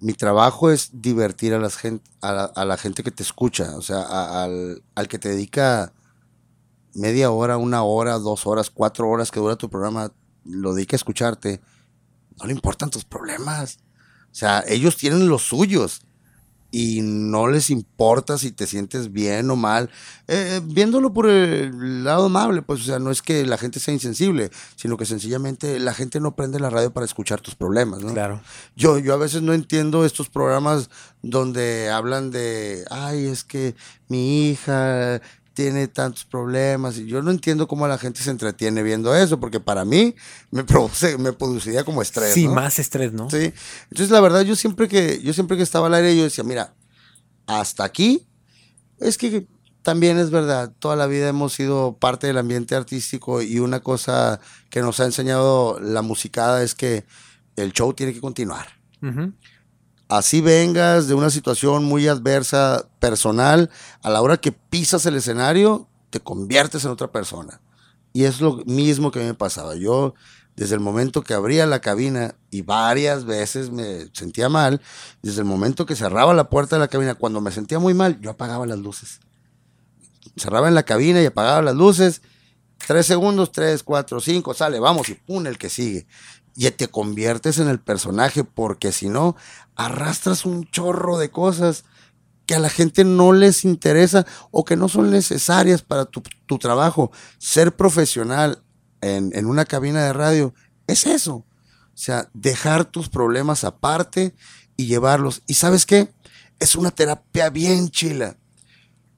[0.00, 4.44] mi trabajo es divertir a, las gente, a, la, gente que te escucha, o sea,
[4.44, 5.92] al, que te dedica
[6.94, 10.12] media hora, una hora, dos horas, cuatro horas que dura tu programa,
[10.44, 11.60] lo dedica a escucharte,
[12.38, 13.78] no le importan tus problemas.
[14.30, 16.02] O sea, ellos tienen los suyos
[16.70, 19.88] y no les importa si te sientes bien o mal.
[20.28, 23.94] Eh, viéndolo por el lado amable, pues, o sea, no es que la gente sea
[23.94, 28.12] insensible, sino que sencillamente la gente no prende la radio para escuchar tus problemas, ¿no?
[28.12, 28.42] Claro.
[28.74, 30.90] Yo, yo a veces no entiendo estos programas
[31.22, 33.74] donde hablan de, ay, es que
[34.08, 35.22] mi hija
[35.56, 39.58] tiene tantos problemas y yo no entiendo cómo la gente se entretiene viendo eso, porque
[39.58, 40.14] para mí
[40.50, 42.34] me produce, me produciría como estrés.
[42.34, 43.30] Sí, más estrés, ¿no?
[43.30, 43.54] Sí.
[43.84, 46.74] Entonces la verdad yo siempre que, yo siempre que estaba al aire yo decía, mira,
[47.46, 48.28] hasta aquí,
[49.00, 49.48] es que
[49.80, 54.40] también es verdad, toda la vida hemos sido parte del ambiente artístico y una cosa
[54.68, 57.06] que nos ha enseñado la musicada es que
[57.56, 58.66] el show tiene que continuar
[60.08, 63.70] así vengas de una situación muy adversa, personal,
[64.02, 67.60] a la hora que pisas el escenario, te conviertes en otra persona.
[68.12, 69.74] Y es lo mismo que me pasaba.
[69.74, 70.14] Yo,
[70.54, 74.80] desde el momento que abría la cabina y varias veces me sentía mal,
[75.22, 78.20] desde el momento que cerraba la puerta de la cabina, cuando me sentía muy mal,
[78.20, 79.20] yo apagaba las luces.
[80.36, 82.22] Cerraba en la cabina y apagaba las luces.
[82.86, 86.06] Tres segundos, tres, cuatro, cinco, sale, vamos, y pum, el que sigue
[86.56, 89.36] y te conviertes en el personaje, porque si no,
[89.76, 91.84] arrastras un chorro de cosas
[92.46, 96.22] que a la gente no les interesa o que no son necesarias para tu,
[96.58, 97.10] trabajo.
[97.38, 98.62] Ser profesional
[99.02, 100.54] en, en, una cabina de radio
[100.86, 101.34] es eso.
[101.34, 104.34] O sea, dejar tus problemas aparte
[104.76, 105.42] y llevarlos.
[105.46, 106.08] ¿Y sabes qué?
[106.58, 108.38] Es una terapia bien chila.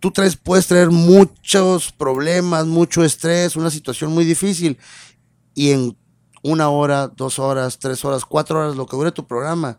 [0.01, 4.78] Tú traes, puedes traer muchos problemas, mucho estrés, una situación muy difícil.
[5.55, 5.97] Y en
[6.43, 9.78] una hora, dos horas, tres horas, cuatro horas, lo que dure tu programa,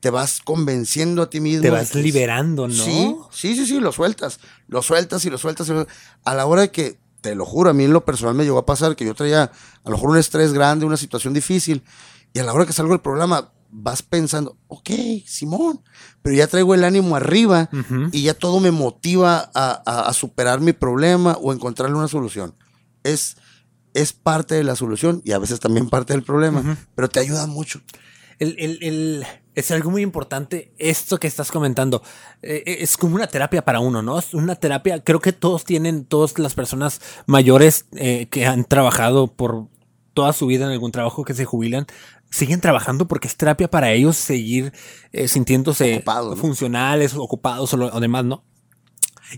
[0.00, 1.62] te vas convenciendo a ti mismo.
[1.62, 2.74] Te vas liberando, ¿no?
[2.74, 5.70] Sí, sí, sí, sí, lo sueltas, lo sueltas y lo sueltas.
[6.24, 8.58] A la hora de que, te lo juro, a mí en lo personal me llegó
[8.58, 11.82] a pasar que yo traía a lo mejor un estrés grande, una situación difícil,
[12.32, 14.90] y a la hora que salgo del programa vas pensando, ok,
[15.26, 15.82] Simón,
[16.22, 17.68] pero ya traigo el ánimo arriba
[18.12, 22.54] y ya todo me motiva a, a superar mi problema o encontrarle una solución.
[23.02, 23.36] Es
[23.96, 27.46] es parte de la solución y a veces también parte del problema, pero te ayuda
[27.46, 27.80] mucho.
[28.38, 32.02] es algo muy importante esto que estás comentando.
[32.42, 34.18] Eh, eh, es como una terapia para uno, ¿no?
[34.18, 39.28] Es una terapia, creo que todos tienen, todas las personas mayores eh, que han trabajado
[39.28, 39.68] por
[40.12, 41.86] toda su vida en algún trabajo que se jubilan,
[42.30, 44.72] siguen trabajando porque es terapia para ellos seguir
[45.26, 46.02] sintiéndose
[46.36, 48.44] funcionales, ocupados o, o demás, ¿no?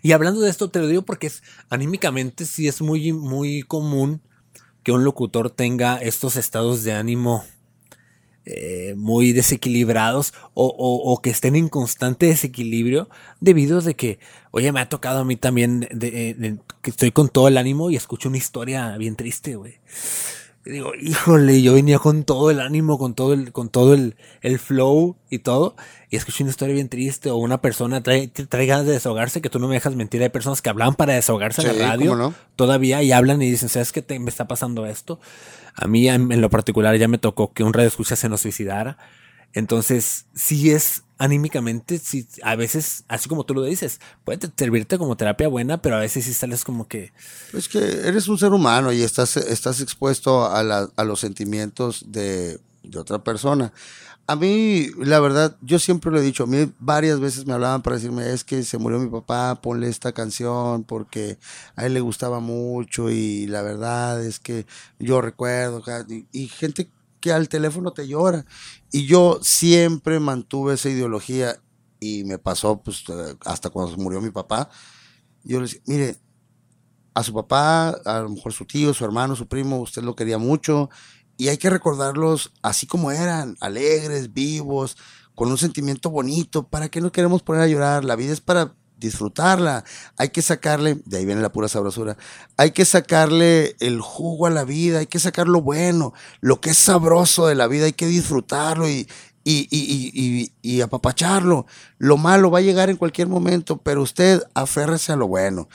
[0.02, 4.22] Y hablando de esto, te lo digo porque es anímicamente sí es muy, muy común
[4.82, 7.44] que un locutor tenga estos estados de ánimo
[8.50, 13.10] eh, muy desequilibrados o, que estén en constante desequilibrio
[13.40, 14.20] debido de que,
[14.52, 15.80] oye, me ha tocado a mí también
[16.80, 19.80] que estoy con todo el ánimo y escucho una historia bien triste, güey.
[20.68, 24.16] Y digo, híjole, yo venía con todo el ánimo, con todo el, con todo el,
[24.42, 25.76] el flow y todo.
[26.10, 29.48] Y escuché una historia bien triste o una persona trae, trae ganas de desahogarse, que
[29.48, 30.22] tú no me dejas mentir.
[30.22, 32.34] Hay personas que hablan para desahogarse en la radio ¿cómo no?
[32.54, 35.20] todavía y hablan y dicen, ¿sabes qué te- me está pasando esto?
[35.74, 38.42] A mí en, en lo particular ya me tocó que un radio escucha se nos
[38.42, 38.98] suicidara.
[39.54, 44.98] Entonces, sí es anímicamente, sí, a veces, así como tú lo dices, puede te- servirte
[44.98, 47.12] como terapia buena, pero a veces sí sales como que,
[47.52, 52.04] Es que eres un ser humano y estás, estás expuesto a, la- a los sentimientos
[52.08, 53.72] de, de otra persona.
[54.30, 57.80] A mí, la verdad, yo siempre lo he dicho, a mí varias veces me hablaban
[57.80, 61.38] para decirme, es que se murió mi papá, ponle esta canción porque
[61.76, 64.66] a él le gustaba mucho y la verdad es que
[64.98, 65.82] yo recuerdo,
[66.30, 66.90] y gente
[67.20, 68.44] que al teléfono te llora.
[68.92, 71.60] Y yo siempre mantuve esa ideología
[72.00, 73.04] y me pasó pues
[73.44, 74.70] hasta cuando murió mi papá.
[75.44, 76.16] Yo le decía, mire,
[77.14, 80.38] a su papá, a lo mejor su tío, su hermano, su primo, usted lo quería
[80.38, 80.88] mucho
[81.38, 84.96] y hay que recordarlos así como eran, alegres, vivos,
[85.36, 86.68] con un sentimiento bonito.
[86.68, 88.04] ¿Para qué nos queremos poner a llorar?
[88.04, 89.84] La vida es para disfrutarla.
[90.16, 92.16] Hay que sacarle, de ahí viene la pura sabrosura,
[92.56, 96.70] hay que sacarle el jugo a la vida, hay que sacar lo bueno, lo que
[96.70, 99.08] es sabroso de la vida, hay que disfrutarlo y,
[99.44, 101.66] y, y, y, apapacharlo.
[101.98, 105.68] Lo malo va a llegar en cualquier momento, pero usted aférrese a lo bueno.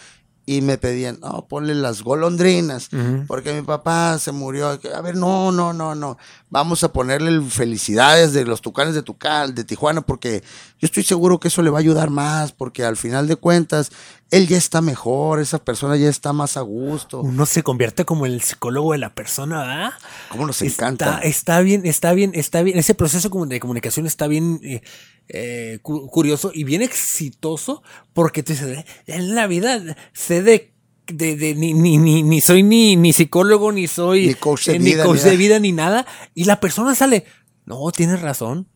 [0.45, 2.89] Y me pedían, no, ponle las golondrinas,
[3.27, 4.67] porque mi papá se murió.
[4.67, 6.17] A ver, no, no, no, no.
[6.53, 10.43] Vamos a ponerle el felicidades de los tucanes de Tucal, de Tijuana, porque
[10.79, 13.91] yo estoy seguro que eso le va a ayudar más, porque al final de cuentas,
[14.29, 17.21] él ya está mejor, esa persona ya está más a gusto.
[17.21, 19.91] uno se convierte como el psicólogo de la persona, ¿verdad?
[20.29, 21.19] ¿Cómo nos Está, encanta?
[21.23, 22.77] está bien, está bien, está bien.
[22.77, 24.81] Ese proceso de comunicación está bien eh,
[25.29, 27.81] eh, cu- curioso y bien exitoso
[28.13, 29.81] porque tú dices, "Eh, en la vida
[30.13, 30.72] sé de,
[31.07, 34.75] de, de- ni, ni, ni, ni soy ni, ni psicólogo, ni soy Ni coach de
[34.75, 35.37] eh, ni vida, coach ni de nada".
[35.37, 36.05] vida, ni nada.
[36.33, 37.25] Y la persona sale,
[37.65, 38.67] no, tienes razón.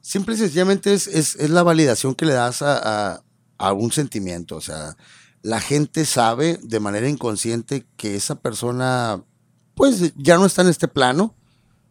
[0.00, 3.22] Simple y sencillamente es, es, es la validación que le das a, a,
[3.58, 4.56] a un sentimiento.
[4.56, 4.96] O sea,
[5.42, 9.22] la gente sabe de manera inconsciente que esa persona,
[9.74, 11.36] pues ya no está en este plano,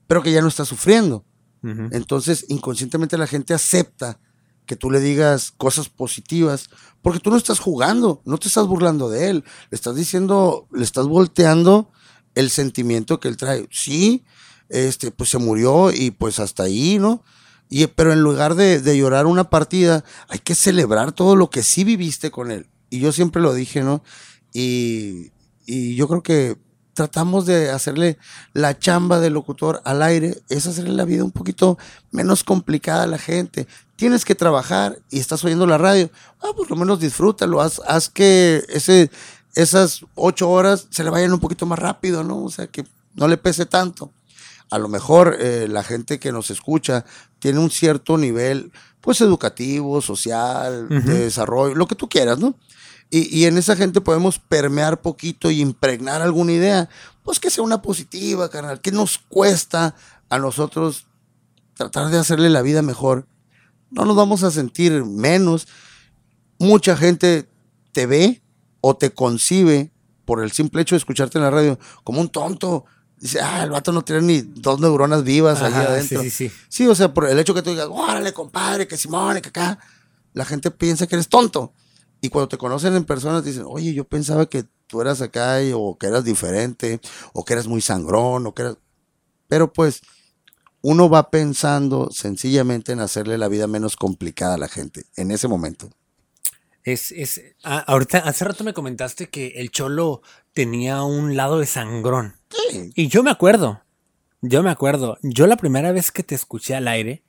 [0.07, 1.25] pero que ya no está sufriendo.
[1.63, 4.19] Entonces, inconscientemente la gente acepta
[4.72, 6.69] que tú le digas cosas positivas,
[7.01, 10.86] porque tú no estás jugando, no te estás burlando de él, le estás diciendo, le
[10.86, 11.91] estás volteando
[12.36, 13.67] el sentimiento que él trae.
[13.69, 14.24] Sí,
[14.69, 17.22] este, pues se murió y pues hasta ahí, ¿no?
[17.69, 21.84] Y, pero en lugar de, llorar una partida, hay que celebrar todo lo que sí
[21.84, 22.69] viviste con él.
[22.89, 24.05] Y yo siempre lo dije, ¿no?
[24.53, 25.32] Y
[25.67, 26.55] yo creo que
[26.93, 28.17] tratamos de hacerle
[28.53, 31.77] la chamba del locutor al aire, es hacerle la vida un poquito
[32.11, 33.67] menos complicada a la gente.
[33.95, 36.09] Tienes que trabajar y estás oyendo la radio,
[36.41, 39.11] ah, por lo menos disfrútalo, haz, haz que ese,
[39.55, 42.43] esas ocho horas se le vayan un poquito más rápido, ¿no?
[42.43, 44.11] O sea, que no le pese tanto.
[44.69, 47.05] A lo mejor eh, la gente que nos escucha
[47.39, 48.71] tiene un cierto nivel,
[49.01, 52.55] pues educativo, social, de desarrollo, lo que tú quieras, ¿no?
[53.12, 56.89] Y, y en esa gente podemos permear poquito y impregnar alguna idea,
[57.24, 58.82] pues que sea una positiva, carnal.
[58.82, 59.95] ¿Qué nos cuesta
[60.30, 61.05] a nosotros
[61.76, 63.28] tratar de hacerle la vida mejor?
[63.89, 65.68] No nos vamos a sentir menos.
[66.57, 67.49] Mucha gente
[67.91, 68.41] te ve
[68.80, 69.91] o te concibe
[70.26, 72.86] por el simple hecho de escucharte en la radio como un tonto.
[73.18, 76.24] Dice, ah, el vato no tiene ni dos neuronas vivas ahí adentro.
[76.24, 76.55] sí, sí, sí.
[76.70, 79.78] Sí, o sea, por el hecho que tú digas, órale, compadre, que Simón, que acá,
[80.34, 81.74] la gente piensa que eres tonto.
[82.22, 85.57] Y cuando te conocen en persona, te dicen, oye, yo pensaba que tú eras acá
[85.74, 87.01] o que eras diferente,
[87.34, 88.78] o que eras muy sangrón, o que eras...
[89.47, 90.01] Pero pues,
[90.82, 95.47] uno va pensando sencillamente en hacerle la vida menos complicada a la gente en ese
[95.47, 95.89] momento.
[96.84, 100.22] Es, es, ah, ahorita, hace rato me comentaste que el cholo
[100.53, 102.38] tenía un lado de sangrón.
[102.49, 103.82] Sí, Y yo me acuerdo,
[104.41, 107.24] yo me acuerdo, yo la primera vez que te escuché al aire,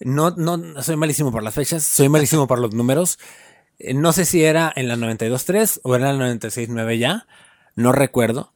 [0.00, 3.18] no, no, soy malísimo por las fechas, soy malísimo por los números,
[3.94, 7.26] no sé si era en la 92.3 o era en la 96.9 ya,
[7.74, 8.52] no recuerdo,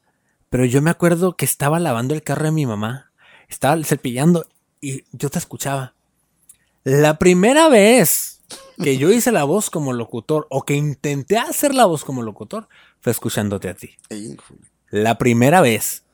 [0.50, 3.10] pero yo me acuerdo que estaba lavando el carro de mi mamá,
[3.48, 4.46] estaba cepillando
[4.80, 5.94] y yo te escuchaba.
[6.84, 8.40] La primera vez
[8.82, 12.68] que yo hice la voz como locutor o que intenté hacer la voz como locutor
[13.00, 13.96] fue escuchándote a ti.
[14.90, 16.04] La primera vez,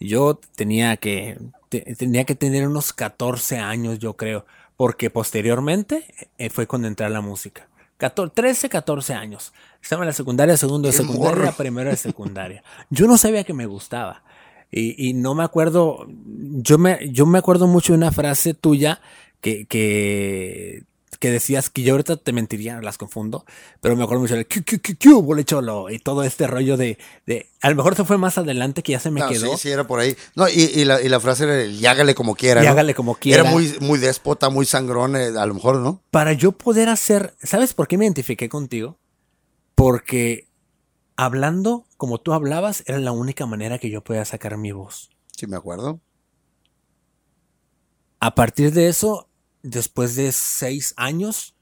[0.00, 1.38] yo tenía que,
[1.68, 4.46] te- tenía que tener unos 14 años, yo creo,
[4.76, 7.68] porque posteriormente eh, fue cuando entré a la música.
[7.96, 9.52] 14, 13, 14 años.
[9.82, 11.52] Estaba en la secundaria, segundo de secundaria, morro.
[11.56, 12.62] primero de secundaria.
[12.90, 14.22] Yo no sabía que me gustaba.
[14.70, 19.00] Y, y no me acuerdo, yo me, yo me acuerdo mucho de una frase tuya
[19.40, 20.82] que, que,
[21.18, 23.44] que decías que yo ahorita te mentiría, las confundo,
[23.80, 27.76] pero me acuerdo mucho del Q, cholo y todo este rollo de, de, a lo
[27.76, 29.52] mejor se fue más adelante que ya se me quedó.
[29.52, 30.16] Sí, sí, era por ahí.
[30.34, 32.62] No, y, la, y la, frase era el hágale como quiera.
[32.62, 33.42] Y hágale como quiera.
[33.42, 36.02] Era muy, muy déspota, muy sangrón, eh, a lo mejor, ¿no?
[36.10, 38.98] Para yo poder hacer, ¿sabes por qué me identifiqué contigo?
[39.74, 40.48] Porque
[41.16, 45.10] hablando como tú hablabas era la única manera que yo podía sacar mi voz.
[45.36, 46.00] Sí, me acuerdo.
[48.20, 49.28] A partir de eso,
[49.66, 51.54] después de seis años,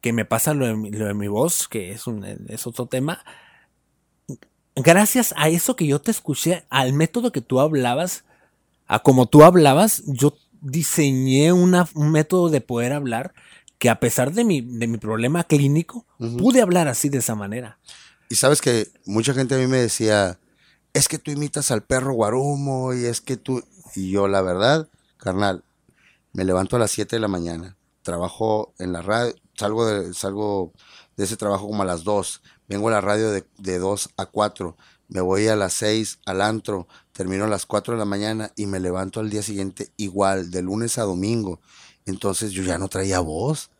[0.00, 3.24] que me pasa lo de mi, voz, que es, un, es otro tema,
[4.74, 8.24] gracias a eso que yo te escuché, al método que tú hablabas,
[8.86, 13.34] a como tú hablabas, yo diseñé un método de poder hablar
[13.82, 16.06] que a pesar de mi, de mi problema clínico,
[16.38, 17.78] pude hablar así de esa manera.
[18.28, 20.38] Y sabes que mucha gente a mí me decía,
[20.92, 23.64] es que tú imitas al perro guarumo y es que tú...
[23.96, 25.64] Y yo la verdad, carnal,
[26.32, 30.72] me levanto a las 7 de la mañana, trabajo en la radio, salgo de, salgo
[31.16, 34.26] de ese trabajo como a las 2, vengo a la radio de, de 2 a
[34.26, 34.76] 4,
[35.08, 38.66] me voy a las 6 al antro, termino a las 4 de la mañana y
[38.66, 41.60] me levanto al día siguiente igual, de lunes a domingo.
[42.06, 43.70] Entonces yo ya no traía voz.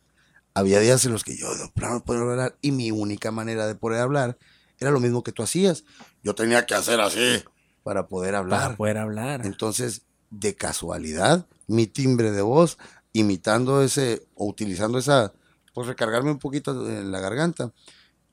[0.53, 3.73] Había días en los que yo de plano podía hablar y mi única manera de
[3.73, 4.37] poder hablar
[4.79, 5.83] era lo mismo que tú hacías.
[6.21, 7.43] Yo tenía que hacer así
[7.81, 8.61] para poder hablar.
[8.61, 9.45] Para poder hablar.
[9.45, 12.77] Entonces, de casualidad, mi timbre de voz,
[13.13, 15.33] imitando ese, o utilizando esa,
[15.73, 17.71] pues recargarme un poquito en la garganta,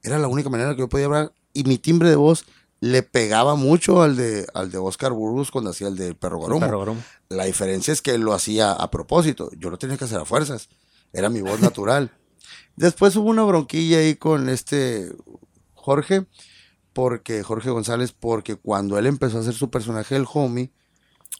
[0.02, 1.32] era la única manera que yo podía hablar.
[1.52, 2.44] Y mi timbre de voz
[2.80, 6.96] le pegaba mucho al de, al de Oscar Burgos cuando hacía el de Perro Goromo.
[7.28, 9.50] La diferencia es que él lo hacía a propósito.
[9.58, 10.68] Yo lo tenía que hacer a fuerzas.
[11.12, 12.10] Era mi voz natural.
[12.76, 15.12] Después hubo una bronquilla ahí con este
[15.74, 16.26] Jorge,
[16.92, 20.72] porque Jorge González, porque cuando él empezó a hacer su personaje, el homie,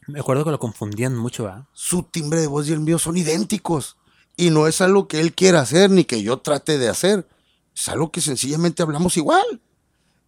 [0.06, 1.66] me acuerdo que lo confundían mucho, ¿verdad?
[1.72, 3.96] Su timbre de voz y el mío son idénticos.
[4.36, 7.28] Y no es algo que él quiera hacer ni que yo trate de hacer.
[7.76, 9.60] Es algo que sencillamente hablamos igual.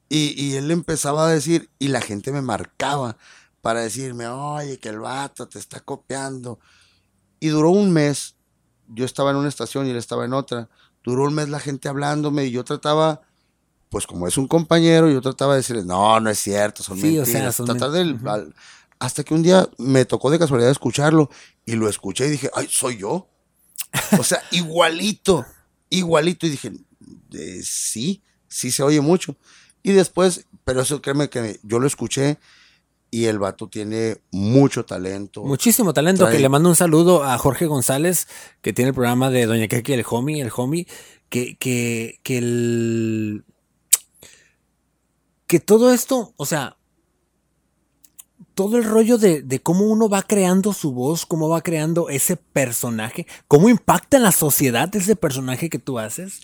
[0.08, 3.16] Y, él empezaba a decir, y la gente me marcaba
[3.62, 6.58] para decirme, oye, que el vato te está copiando.
[7.40, 8.36] Y duró un mes.
[8.88, 10.68] Yo estaba en una estación y él estaba en otra.
[11.02, 13.22] Duró un mes la gente hablándome y yo trataba,
[13.88, 17.56] pues como es un compañero, yo trataba de decirle, no, no es cierto, son mentiras.
[17.56, 18.52] Tratar de,
[19.02, 21.28] hasta que un día me tocó de casualidad escucharlo
[21.66, 23.28] y lo escuché y dije, ay, soy yo.
[24.16, 25.44] O sea, igualito,
[25.90, 26.46] igualito.
[26.46, 26.70] Y dije,
[27.32, 29.34] eh, sí, sí se oye mucho.
[29.82, 32.38] Y después, pero eso créeme que yo lo escuché
[33.10, 35.42] y el vato tiene mucho talento.
[35.42, 38.28] Muchísimo talento, que le mando un saludo a Jorge González,
[38.60, 40.86] que tiene el programa de Doña Keke, el homie, el homie,
[41.28, 43.44] que, que, que el...
[45.48, 46.76] Que todo esto, o sea,
[48.54, 53.26] todo el rollo de, cómo uno va creando su voz, cómo va creando ese personaje,
[53.48, 56.40] cómo impacta en la sociedad ese personaje que tú haces.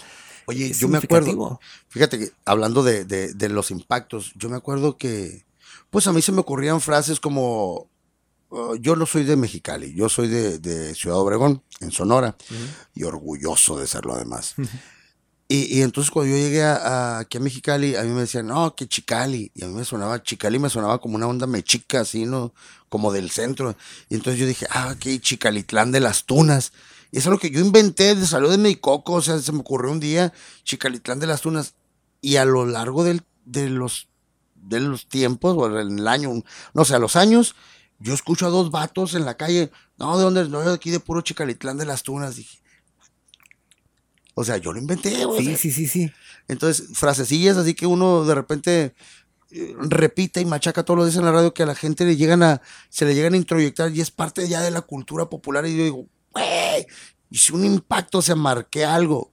[0.47, 5.45] Oye, yo me acuerdo, fíjate que hablando de, los impactos, yo me acuerdo que,
[5.91, 7.89] pues a mí se me ocurrían frases como,
[8.49, 12.37] oh, yo no soy de Mexicali, yo soy de, Ciudad Obregón, en Sonora,
[12.95, 14.55] y orgulloso de serlo además.
[15.51, 18.86] Y, entonces cuando yo llegué a, aquí a Mexicali, a mí me decían, no, que
[18.86, 19.51] Chicali.
[19.55, 22.53] Y a mí me sonaba, Chicali me sonaba como una onda mechica, así, ¿no?
[22.90, 23.74] Como del centro.
[24.11, 26.72] Y entonces yo dije, ah, que Chicalitlán de las Tunas.
[27.11, 29.14] Y eso es lo que yo inventé salud de mi coco.
[29.14, 30.34] O sea, se me ocurrió un día,
[30.64, 31.74] Chicalitlán de las Tunas.
[32.20, 34.09] Y a lo largo del, de, los,
[34.55, 36.42] de los tiempos, o en el año,
[36.74, 37.57] no sé, a los años,
[38.01, 39.70] yo escucho a dos vatos en la calle.
[39.96, 40.46] No, ¿de dónde?
[40.51, 42.36] No, de aquí de puro Chicalitlán de las Tunas.
[42.36, 42.59] Dije,
[44.39, 45.45] o sea, yo lo inventé, güey.
[45.45, 46.12] Sí, sí, sí, sí.
[46.47, 48.95] Entonces, frasecillas así que uno de repente
[49.51, 52.16] eh, repite y machaca todo lo dice en la radio que a la gente le
[52.16, 55.66] llegan a, se le llegan a introyectar y es parte ya de la cultura popular.
[55.66, 56.86] Y yo digo, güey,
[57.28, 59.32] y si un impacto se marque algo.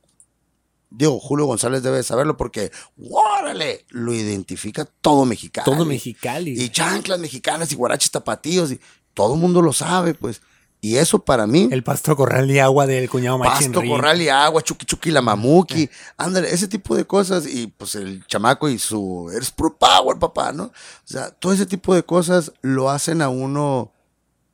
[0.90, 5.66] Digo, Julio González debe saberlo porque, órale, lo identifica todo mexicano.
[5.66, 6.60] Todo mexicali.
[6.60, 8.72] Y chanclas mexicanas y guaraches tapatíos.
[8.72, 8.80] Y
[9.14, 10.42] todo el mundo lo sabe, pues.
[10.86, 11.68] Y eso para mí.
[11.72, 15.24] El pasto corral y agua del cuñado Machín Pasto corral y agua, chuki chuki la
[15.24, 15.90] mamuki.
[16.16, 17.48] Ándale, ese tipo de cosas.
[17.48, 19.32] Y pues el chamaco y su.
[19.36, 20.66] Eres pro power, papá, ¿no?
[20.66, 20.72] O
[21.04, 23.94] sea, todo ese tipo de cosas lo hacen a uno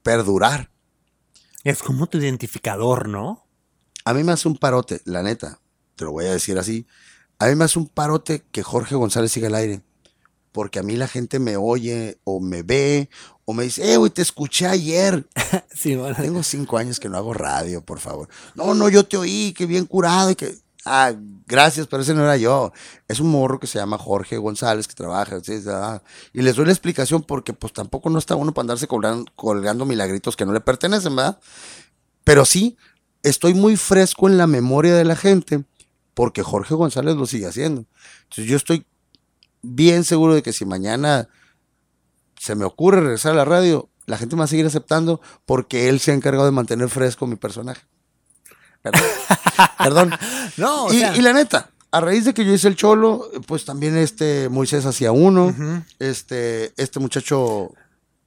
[0.04, 0.72] perdurar.
[1.66, 3.46] Es como tu identificador, ¿no?
[4.06, 5.60] A mí me hace un parote, la neta.
[5.98, 6.88] Te lo voy a decir así.
[7.40, 9.82] A mí me hace un parote que Jorge González siga al aire.
[10.52, 13.10] Porque a mí la gente me oye o me ve
[13.46, 15.28] o me dice, eh, güey, te escuché ayer.
[15.74, 16.16] sí, bueno.
[16.16, 18.30] Tengo cinco años que no hago radio, por favor.
[18.56, 20.56] No, no, yo te oí, que bien curado y que...
[20.84, 21.14] Ah,
[21.46, 22.74] gracias, pero ese no era yo.
[23.08, 25.38] Es un morro que se llama Jorge González, que trabaja.
[26.34, 29.86] y les doy la explicación porque pues tampoco no está uno para andarse colgando, colgando
[29.86, 31.40] milagritos que no le pertenecen, ¿verdad?
[32.24, 32.78] Pero sí,
[33.22, 35.64] estoy muy fresco en la memoria de la gente
[36.14, 37.86] porque Jorge González lo sigue haciendo.
[38.24, 38.86] Entonces yo estoy
[39.62, 41.28] bien seguro de que si mañana
[42.40, 45.90] se me ocurre regresar a la radio, la gente me va a seguir aceptando porque
[45.90, 47.82] él se ha encargado de mantener fresco mi personaje.
[48.82, 49.02] Perdón.
[49.78, 50.12] Perdón.
[50.58, 53.30] No, o y, sea- y la neta, a raíz de que yo hice el cholo,
[53.48, 55.54] pues también este Moisés hacía uno,
[56.00, 57.72] este, este muchacho,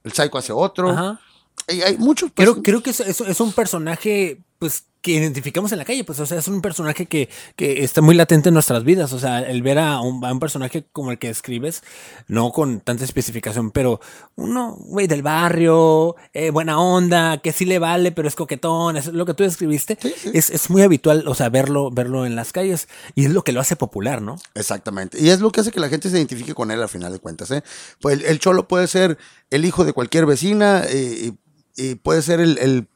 [0.03, 0.91] el Psycho hace otro.
[0.91, 1.19] Ajá.
[1.67, 2.31] Y hay muchos.
[2.33, 6.19] Creo, creo que es, es- es un personaje, pues, que identificamos en la calle, pues,
[6.19, 9.39] o sea, es un personaje que, que está muy latente en nuestras vidas, o sea,
[9.41, 11.83] el ver a un, a un personaje como el que escribes,
[12.27, 13.99] no con tanta especificación, pero
[14.33, 19.05] uno, güey, del barrio, eh, buena onda, que sí le vale, pero es coquetón, es
[19.05, 20.31] lo que tú escribiste, Sí, sí.
[20.33, 23.51] Es, es muy habitual, o sea, verlo, verlo en las calles, y es lo que
[23.51, 24.37] lo hace popular, ¿no?
[24.55, 25.21] Exactamente.
[25.21, 27.19] Y es lo que hace que la gente se identifique con él al final de
[27.19, 27.51] cuentas.
[27.51, 27.63] ¿eh?
[28.01, 29.19] Pues el, el cholo puede ser
[29.51, 31.31] el hijo de cualquier vecina eh,
[31.77, 32.87] y, y puede ser el, el-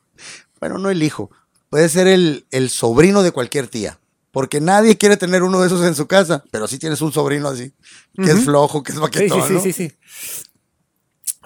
[0.60, 1.30] bueno, no el hijo,
[1.70, 4.00] puede ser el, el sobrino de cualquier tía.
[4.32, 7.48] Porque nadie quiere tener uno de esos en su casa, pero sí tienes un sobrino
[7.48, 7.74] así,
[8.16, 9.60] que es flojo, que es baquetón, sí, sí, ¿no?
[9.62, 9.92] sí, sí.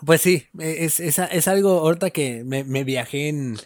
[0.05, 3.57] Pues sí, es, es, es algo ahorita que me, me viajé en,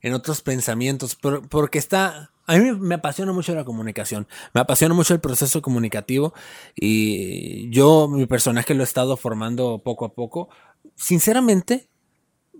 [0.00, 4.92] en otros pensamientos, por- porque está, a mí me apasiona mucho la comunicación, me apasiona
[4.92, 6.34] mucho el proceso comunicativo
[6.74, 10.48] y yo mi personaje lo he estado formando poco a poco.
[10.96, 11.88] Sinceramente,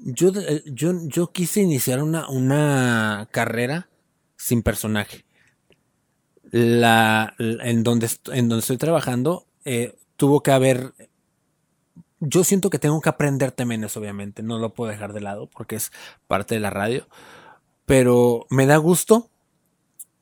[0.05, 3.89] yo, eh, yo, yo quise iniciar una, una carrera
[4.37, 5.25] sin personaje.
[6.51, 10.93] La, la- en, donde, en donde estoy trabajando, eh, tuvo que haber.
[12.21, 14.43] Yo siento que tengo que aprender también eso, obviamente.
[14.43, 15.93] No lo puedo dejar de lado porque es
[16.27, 17.07] parte de la radio.
[17.87, 19.31] Pero me da gusto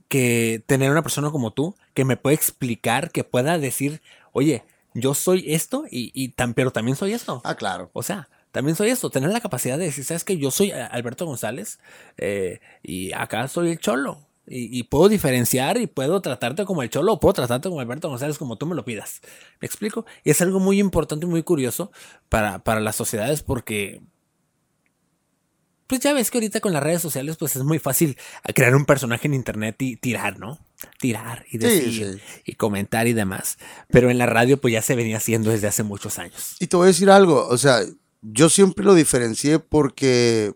[0.08, 4.02] que tener una persona como tú que me pueda explicar, que pueda decir,
[4.32, 4.64] oye,
[4.94, 7.40] yo soy esto y, y tan, pero también soy esto.
[7.44, 7.90] Ah, claro.
[7.94, 10.74] O sea, también soy esto, tener la capacidad de decir, sabes que yo soy eh,
[10.90, 11.78] Alberto González
[12.18, 14.28] eh, y acá soy el cholo.
[14.46, 18.08] Y, y puedo diferenciar y puedo tratarte como el cholo o puedo tratarte como Alberto
[18.08, 19.20] González como tú me lo pidas.
[19.60, 20.04] ¿Me explico?
[20.24, 21.92] Y es algo muy importante y muy curioso
[22.28, 24.00] para, para las sociedades porque...
[25.86, 28.16] Pues ya ves que ahorita con las redes sociales pues es muy fácil
[28.54, 30.58] crear un personaje en internet y tirar, ¿no?
[30.98, 32.40] Tirar y Sí, decir sí.
[32.46, 33.58] y comentar y demás.
[33.90, 36.56] Pero en la radio pues ya se venía haciendo desde hace muchos años.
[36.60, 37.80] Y te voy a decir algo, o sea,
[38.22, 40.54] yo siempre lo diferencié porque,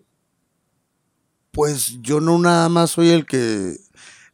[1.53, 3.77] pues yo no nada más soy el que,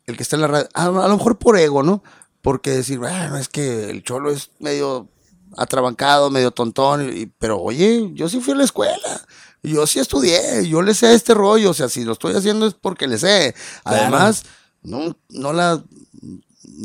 [0.07, 2.03] el que está en la radio, a, a lo mejor por ego, ¿no?
[2.41, 5.09] Porque decir, bueno, es que el cholo es medio
[5.57, 9.27] atrabancado, medio tontón, y- pero oye, yo sí fui a la escuela,
[9.63, 12.75] yo sí estudié, yo le sé este rollo, o sea, si lo estoy haciendo es
[12.75, 13.55] porque le sé.
[13.85, 14.45] Además,
[14.83, 15.83] no, no la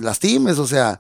[0.02, 1.00] lastimes, o sea,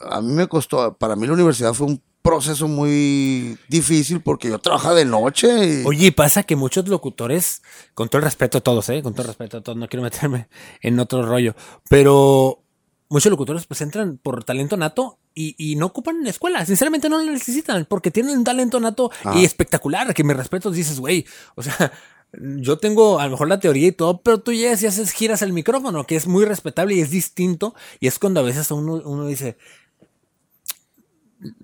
[0.00, 4.58] a mí me costó, para mí la universidad fue un proceso muy difícil porque yo
[4.58, 5.82] trabajaba de noche.
[5.82, 7.62] Y, Oye, pasa que muchos locutores,
[7.92, 9.02] con todo el respeto a todos, ¿eh?
[9.02, 10.48] Con todo el respeto a todos, no quiero meterme
[10.80, 11.54] en otro rollo,
[11.90, 12.62] pero
[13.10, 17.30] muchos locutores pues entran por talento nato y, y no ocupan escuela, sinceramente no lo
[17.30, 19.34] necesitan porque tienen un talento nato Ah.
[19.36, 21.92] y espectacular, que me respeto, dices, güey, o sea...
[22.36, 25.40] Yo tengo a lo mejor la teoría y todo, pero tú llegas y haces giras
[25.42, 27.76] el micrófono, que es muy respetable y es distinto.
[28.00, 29.56] Y es cuando a veces uno, uno dice,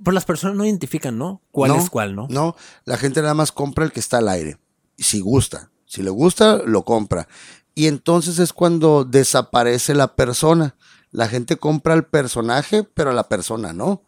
[0.03, 1.43] pues las personas no identifican, ¿no?
[1.51, 2.27] ¿Cuál No, es cuál, no?
[2.31, 4.59] No, la gente nada más compra el que está al aire.
[4.99, 7.27] Si gusta, si le gusta, lo compra.
[7.75, 10.77] Y entonces es cuando desaparece la persona.
[11.13, 14.03] La gente compra al personaje, pero a la persona no.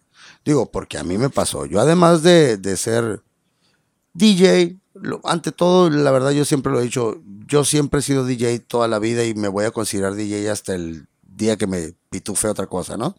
[0.45, 1.65] Digo, porque a mí me pasó.
[1.67, 3.23] Yo además de, de ser
[4.15, 8.25] DJ, lo- ante todo, la verdad yo siempre lo he dicho, yo siempre he sido
[8.27, 11.95] DJ toda la vida y me voy a considerar DJ hasta el día que me
[12.11, 13.17] pitufe otra cosa, ¿no?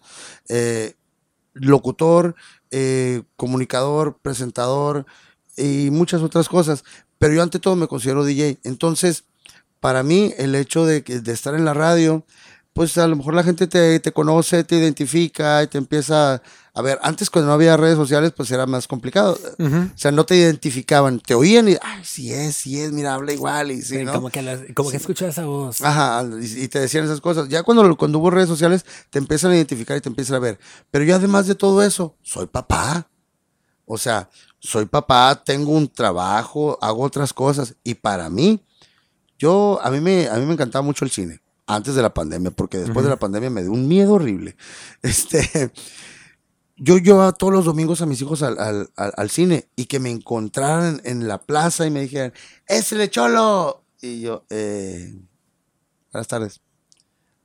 [0.49, 0.95] Eh,
[1.53, 2.35] locutor,
[2.71, 5.05] eh, comunicador, presentador
[5.57, 6.83] y muchas otras cosas.
[7.17, 8.59] Pero yo ante todo me considero DJ.
[8.63, 9.25] Entonces,
[9.79, 12.25] para mí, el hecho de, de estar en la radio,
[12.73, 16.41] pues a lo mejor la gente te, te conoce, te identifica y te empieza
[16.73, 16.97] a ver.
[17.03, 19.37] Antes, cuando no había redes sociales, pues era más complicado.
[19.59, 23.31] O sea, no te identificaban, te oían y, ay, sí es, sí es, mira, habla
[23.31, 24.13] igual y sí, Sí, ¿no?
[24.13, 25.81] Como que, las- como que escucho esa voz.
[25.81, 27.47] Ajá, y, y te decían esas cosas.
[27.47, 30.57] Ya cuando, cuando hubo redes sociales, te empiezan a identificar y te empiezan a ver.
[30.89, 33.07] Pero yo además de todo eso, soy papá.
[33.85, 37.75] O sea, soy papá, tengo un trabajo, hago otras cosas.
[37.83, 38.63] Y para mí,
[39.37, 41.41] yo, a mí me, a mí me encantaba mucho el cine.
[41.65, 44.55] Antes de la pandemia, porque después de la pandemia me dio un miedo horrible.
[45.01, 45.71] Este,
[46.75, 49.99] yo llevaba todos los domingos a mis hijos al, al- al- al cine y que
[49.99, 52.33] me encontraran en la plaza y me dijeran,
[52.67, 53.85] ¡Es el cholo!
[54.01, 55.15] Y yo, eh,
[56.11, 56.61] buenas tardes.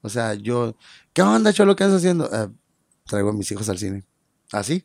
[0.02, 0.76] O sea, yo,
[1.12, 1.76] ¿qué onda, cholo?
[1.76, 2.28] ¿Qué andas haciendo?
[2.32, 2.48] "Eh,
[3.06, 4.04] traigo a mis hijos al cine.
[4.52, 4.84] ¿Así?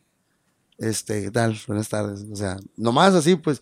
[0.78, 1.58] Este, ¿qué tal?
[1.66, 2.24] Buenas tardes.
[2.32, 3.60] O sea, nomás así, pues.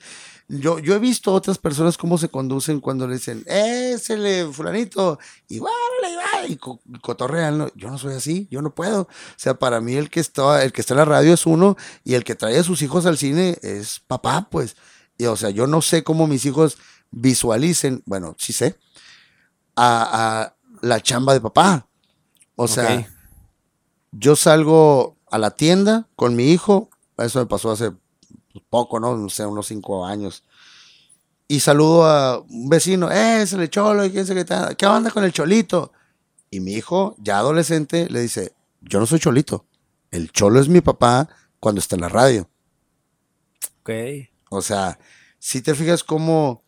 [0.55, 5.19] Yo, yo he visto otras personas cómo se conducen cuando le dicen, ¡Ésele, fulanito!
[5.49, 5.77] Y bueno,
[6.47, 7.57] y, co y cotorrean.
[7.57, 7.69] ¿no?
[7.75, 9.03] Yo no soy así, yo no puedo.
[9.03, 11.79] O sea, para mí el que, está, el que está en la radio es uno
[12.05, 14.77] y el que trae a sus hijos al cine es papá, pues.
[15.17, 16.77] Y, o sea, yo no sé cómo mis hijos
[17.11, 18.77] visualicen, bueno, sí sé,
[19.75, 21.89] a, a la chamba de papá.
[22.57, 23.09] O sea,
[24.11, 27.93] yo salgo a la tienda con mi hijo, eso me pasó hace
[28.61, 29.17] poco, ¿no?
[29.17, 30.45] No sé, unos cinco años.
[31.49, 34.05] Y saludo a un vecino, ¡eh, es el cholo!
[34.05, 34.77] ¿y quién qué, tal?
[34.77, 35.93] ¿Qué onda con el cholito?
[36.51, 39.67] Y mi hijo, ya adolescente, le dice, yo no soy cholito.
[40.11, 41.29] El cholo es mi papá
[41.61, 42.49] cuando está en la radio.
[43.81, 43.91] Ok.
[44.51, 44.99] O sea,
[45.39, 46.63] si te fijas cómo,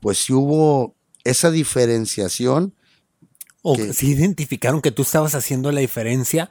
[0.00, 2.74] pues si hubo esa diferenciación,
[3.66, 6.50] O Que- si identificaron que tú estabas haciendo la diferencia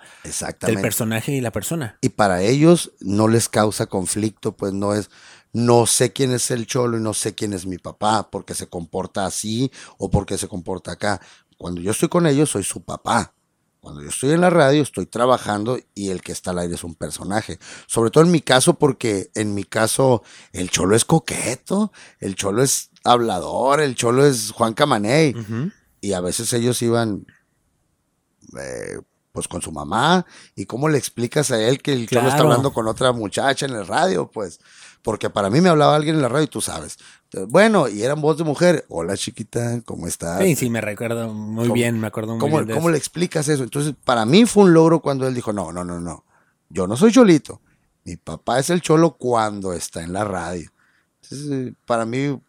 [0.73, 1.97] del personaje y la persona.
[2.01, 5.11] y para ellos no les causa conflicto, pues no es,
[5.51, 8.65] no sé quién es el cholo y no sé quién es mi papá, porque se
[8.67, 11.21] comporta así o porque se comporta acá.
[11.59, 13.33] Cuando yo estoy con ellos, soy su papá.
[13.79, 16.83] Cuando yo estoy en la radio, estoy trabajando y el que está al aire es
[16.83, 17.59] un personaje.
[17.85, 22.63] Sobre todo en mi caso, porque en mi caso el cholo es coqueto, el cholo
[22.63, 25.35] es hablador, el cholo es Juan Camaney.
[26.03, 27.25] Y a veces ellos iban
[28.59, 28.99] eh,
[29.31, 32.49] pues con su mamá y cómo le explicas a él que el cholo está Claro.
[32.49, 34.59] hablando con otra muchacha en el radio, pues
[35.01, 36.97] porque para mí me hablaba alguien en la radio y tú sabes.
[37.25, 38.85] Entonces, bueno, y eran voz de mujer.
[38.89, 40.41] Hola chiquita, ¿cómo estás?
[40.43, 42.91] Sí, sí, me recuerdo muy ¿Cómo- bien, me acuerdo muy ¿Cómo, bien de cómo eso.
[42.91, 43.63] le explicas eso?
[43.63, 46.25] Entonces, para mí fue un logro cuando él dijo, no, no, no, no.
[46.69, 47.61] Yo no soy cholito.
[48.03, 50.69] Mi papá es el cholo cuando está en la radio.
[51.21, 52.39] Entonces, eh, para mí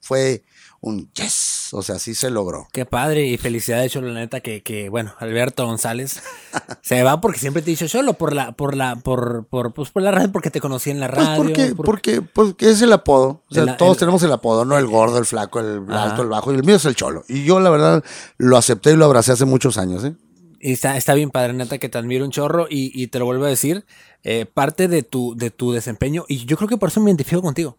[0.00, 0.42] fue
[0.84, 1.68] un yes.
[1.72, 2.66] O sea, sí se logró.
[2.72, 6.20] Qué padre y felicidades, Cholo, la neta, que, que, bueno, Alberto González
[6.82, 9.90] se va porque siempre te he dicho Cholo por la, por la, por, por, pues
[9.90, 11.42] por la radio, porque te conocí en la Pues radio.
[11.44, 13.42] porque, por- porque, porque es el apodo.
[13.48, 14.76] O sea, El- el- todos tenemos el apodo, ¿no?
[14.76, 16.02] El gordo, el flaco, el Ajá.
[16.10, 16.52] alto, el bajo.
[16.52, 17.24] Y el mío es el cholo.
[17.28, 18.04] Y yo, la verdad,
[18.36, 20.14] lo acepté y lo abracé hace muchos años, ¿eh?
[20.60, 23.24] Y está, está bien padre, neta, que te admiro un chorro y, y te lo
[23.24, 23.84] vuelvo a decir,
[24.24, 27.42] eh, parte de tu, de tu desempeño, y yo creo que por eso me identifico
[27.42, 27.78] contigo,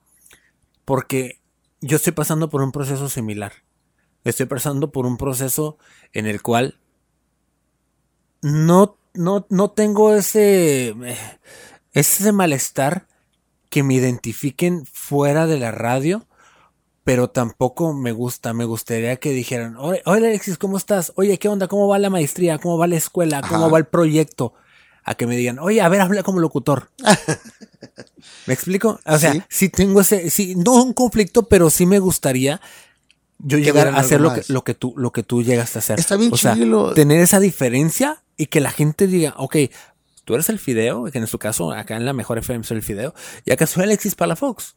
[0.86, 1.40] porque
[1.84, 3.52] yo estoy pasando por un proceso similar.
[4.24, 5.78] Estoy pasando por un proceso
[6.14, 6.80] en el cual
[8.42, 10.96] no, no, no tengo ese,
[11.92, 13.08] ese malestar
[13.70, 16.26] que me identifiquen fuera de la radio,
[17.04, 18.54] pero tampoco me gusta.
[18.54, 21.12] Me gustaría que dijeran, oye, oye, Alexis, ¿cómo estás?
[21.16, 21.68] Oye, ¿qué onda?
[21.68, 22.60] ¿Cómo va la maestría?
[22.60, 23.42] ¿Cómo va la escuela?
[23.42, 23.74] ¿Cómo Ajá.
[23.74, 24.54] va el proyecto?
[25.04, 26.90] A que me digan, oye, a ver, habla como locutor.
[28.46, 29.00] ¿Me explico?
[29.06, 29.44] O sea, Sí.
[29.50, 32.62] sí, tengo ese, sí, no un conflicto, pero sí me gustaría
[33.40, 36.00] yo llegar a hacer lo que, lo que tú, lo que tú llegaste a hacer.
[36.00, 36.94] Está bien o sea, chilo.
[36.94, 39.58] tener esa diferencia y que la gente diga, ok,
[40.24, 42.84] tú eres el fideo, que en su caso, acá en la mejor FM soy el
[42.84, 43.14] fideo,
[43.46, 44.76] y acá soy Alexis Palafox.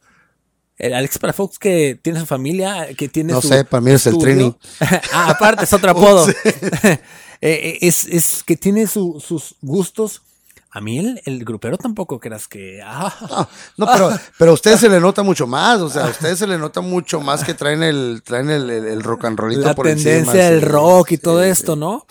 [0.77, 4.05] El Alexis Palafox que tiene su familia, que tiene No su sé, para mí es
[4.05, 4.17] el.
[4.17, 4.55] Trini.
[5.13, 6.27] ah, aparte, es otro apodo.
[7.41, 10.21] Eh, eh, es, es que tiene su- sus gustos.
[10.69, 12.81] A mí el, el grupero tampoco creas que...
[12.83, 15.79] ah, No, no, pero, pero a ustedes se le nota mucho más.
[15.81, 18.85] O sea, a ustedes se le nota mucho más que traen el, traen el, el,
[18.85, 20.33] el rock and rollito la por tendencia encima.
[20.43, 21.49] del rock y todo sí.
[21.49, 22.05] esto, ¿no?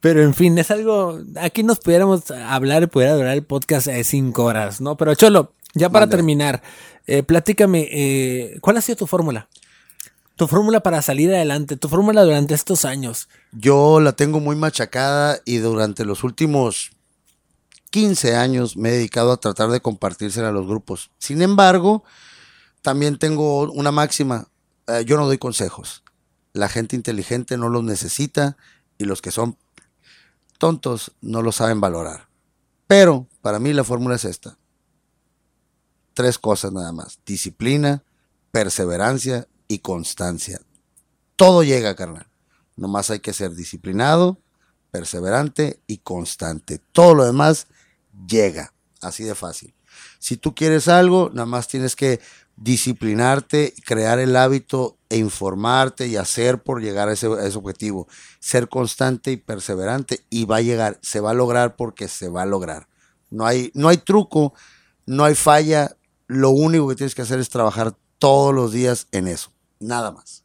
[0.00, 1.20] Pero en fin, es algo.
[1.40, 4.96] Aquí nos pudiéramos hablar y pudiera durar el podcast de cinco horas, ¿no?
[4.96, 6.62] Pero Cholo, ya para terminar,
[7.06, 9.48] eh, platícame, eh, ¿cuál ha sido tu fórmula?
[10.40, 13.28] Tu fórmula para salir adelante, tu fórmula durante estos años.
[13.52, 16.92] Yo la tengo muy machacada y durante los últimos
[17.90, 21.10] 15 años me he dedicado a tratar de compartírsela a los grupos.
[21.18, 22.04] Sin embargo,
[22.80, 24.48] también tengo una máxima.
[24.86, 26.04] eh, yo no doy consejos.
[26.54, 28.56] La gente inteligente no los necesita
[28.96, 29.58] y los que son
[30.56, 32.28] tontos no lo saben valorar.
[32.86, 34.56] Pero para mí la fórmula es esta.
[36.14, 37.18] Tres cosas nada más.
[37.26, 38.04] Disciplina,
[38.52, 40.60] perseverancia y constancia.
[41.36, 42.26] Todo llega, carnal.
[42.74, 44.42] Nomás hay que ser disciplinado,
[44.90, 46.80] perseverante y constante.
[46.90, 47.68] Todo lo demás
[48.26, 48.74] llega.
[49.00, 49.72] Así de fácil.
[50.18, 52.20] Si tú quieres algo, nada más tienes que
[52.56, 58.08] disciplinarte, crear el hábito e informarte y hacer por llegar a ese, ese objetivo.
[58.40, 62.42] Ser constante y perseverante y va a llegar, se va a lograr porque se va
[62.42, 62.88] a lograr.
[63.30, 64.52] No hay, no hay truco,
[65.06, 65.96] no hay falla.
[66.26, 69.52] Lo único que tienes que hacer es trabajar todos los días en eso.
[69.80, 70.44] Nada más.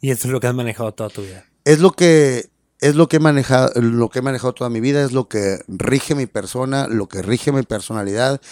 [0.00, 1.46] Y eso es lo que has manejado toda tu vida.
[1.64, 2.50] Es lo que
[2.80, 5.58] es lo que he manejado, lo que he manejado toda mi vida, es lo que
[5.68, 8.42] rige mi persona, lo que rige mi personalidad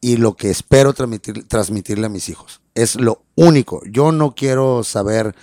[0.00, 2.62] y lo que espero transmitir, transmitirle a mis hijos.
[2.74, 3.82] Es lo único.
[3.84, 5.34] Yo no quiero saber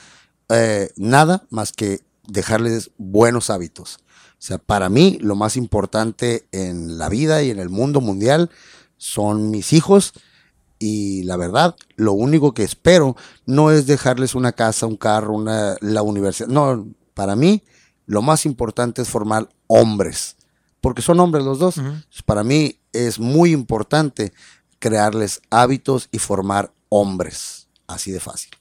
[0.50, 4.00] eh, nada más que dejarles buenos hábitos.
[4.32, 8.50] O sea, para mí lo más importante en la vida y en el mundo mundial
[8.98, 10.14] son mis hijos
[10.80, 13.16] y la verdad, lo único que espero
[13.46, 16.48] no es dejarles una casa, un carro, una, la universidad.
[16.48, 17.64] No, para mí
[18.06, 20.38] lo más importante es formar hombres,
[20.82, 21.76] porque son hombres los dos.
[22.26, 24.34] Para mí es muy importante
[24.80, 28.59] crearles hábitos y formar hombres, así de fácil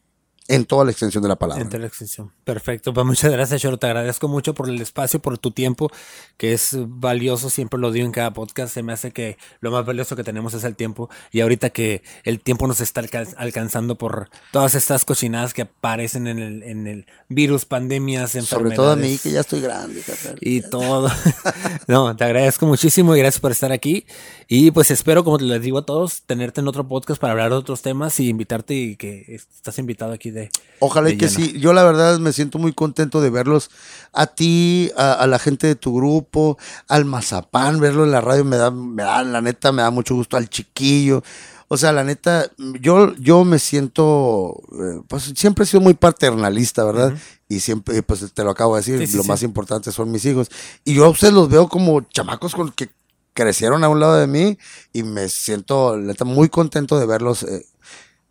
[0.48, 1.62] en toda la extensión de la palabra.
[1.62, 2.32] En toda la extensión.
[2.44, 2.94] Perfecto.
[2.94, 3.78] Pues muchas gracias, Choro.
[3.78, 5.90] Te agradezco mucho por el espacio, por tu tiempo,
[6.38, 7.50] que es valioso.
[7.50, 8.72] Siempre lo digo en cada podcast.
[8.72, 11.10] Se me hace que lo más valioso que tenemos es el tiempo.
[11.32, 13.02] Y ahorita que el tiempo nos está
[13.36, 18.48] alcanzando por todas estas cochinadas que aparecen en el, en el virus, pandemias, enfermedades.
[18.48, 20.02] Sobre todo a mí, que ya estoy grande.
[20.40, 21.10] Y todo.
[21.88, 24.06] no, te agradezco muchísimo y gracias por estar aquí.
[24.48, 27.56] Y pues espero, como les digo a todos, tenerte en otro podcast para hablar de
[27.56, 30.37] otros temas y invitarte y que estás invitado aquí de
[30.80, 31.58] Ojalá y que sí.
[31.58, 33.70] Yo la verdad me siento muy contento de verlos
[34.12, 38.56] a ti, a, la gente de tu grupo, al Mazapán, verlo en la radio me
[38.56, 41.22] da, me da, la neta, me da mucho gusto al chiquillo.
[41.70, 42.50] O sea, la neta,
[42.80, 47.12] yo, yo me siento, eh, pues siempre he sido muy paternalista, ¿verdad?
[47.46, 50.48] Y siempre, pues te lo acabo de decir, lo más importante son mis hijos.
[50.84, 52.88] Y yo a ustedes los veo como chamacos con que
[53.34, 54.58] crecieron a un lado de mí
[54.92, 57.66] y me siento, neta, muy contento de verlos eh,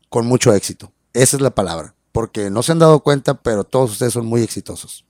[0.10, 0.92] con mucho éxito.
[1.14, 4.42] Esa es la palabra porque no se han dado cuenta, pero todos ustedes son muy
[4.42, 5.06] exitosos.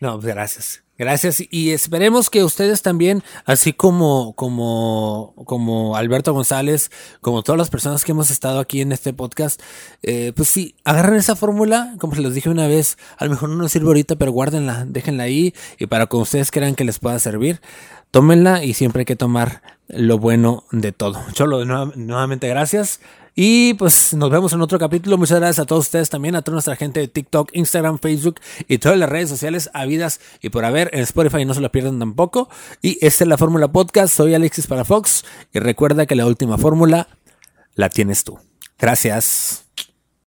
[0.00, 0.82] No, pues, gracias.
[0.96, 7.68] Gracias y esperemos que ustedes también, así como, como, como Alberto González, como todas las
[7.68, 9.60] personas que hemos estado aquí en este podcast,
[10.02, 13.50] eh, pues sí, agarren esa fórmula, como se los dije una vez, a lo mejor
[13.50, 16.98] no nos sirve ahorita, pero guárdenla, déjenla ahí y para que ustedes crean que les
[16.98, 17.60] pueda servir,
[18.10, 21.22] tómenla y siempre hay que tomar lo bueno de todo.
[21.34, 23.00] Cholo, nuevamente gracias.
[23.38, 25.18] Y pues nos vemos en otro capítulo.
[25.18, 28.78] Muchas gracias a todos ustedes también, a toda nuestra gente de TikTok, Instagram, Facebook y
[28.78, 30.88] todas las redes sociales habidas y por haber.
[30.94, 32.48] En Spotify no se lo pierdan tampoco.
[32.80, 34.16] Y esta es la Fórmula Podcast.
[34.16, 35.22] Soy Alexis para Fox.
[35.52, 37.08] Y recuerda que la última fórmula
[37.74, 38.38] la tienes tú.
[38.78, 39.65] Gracias.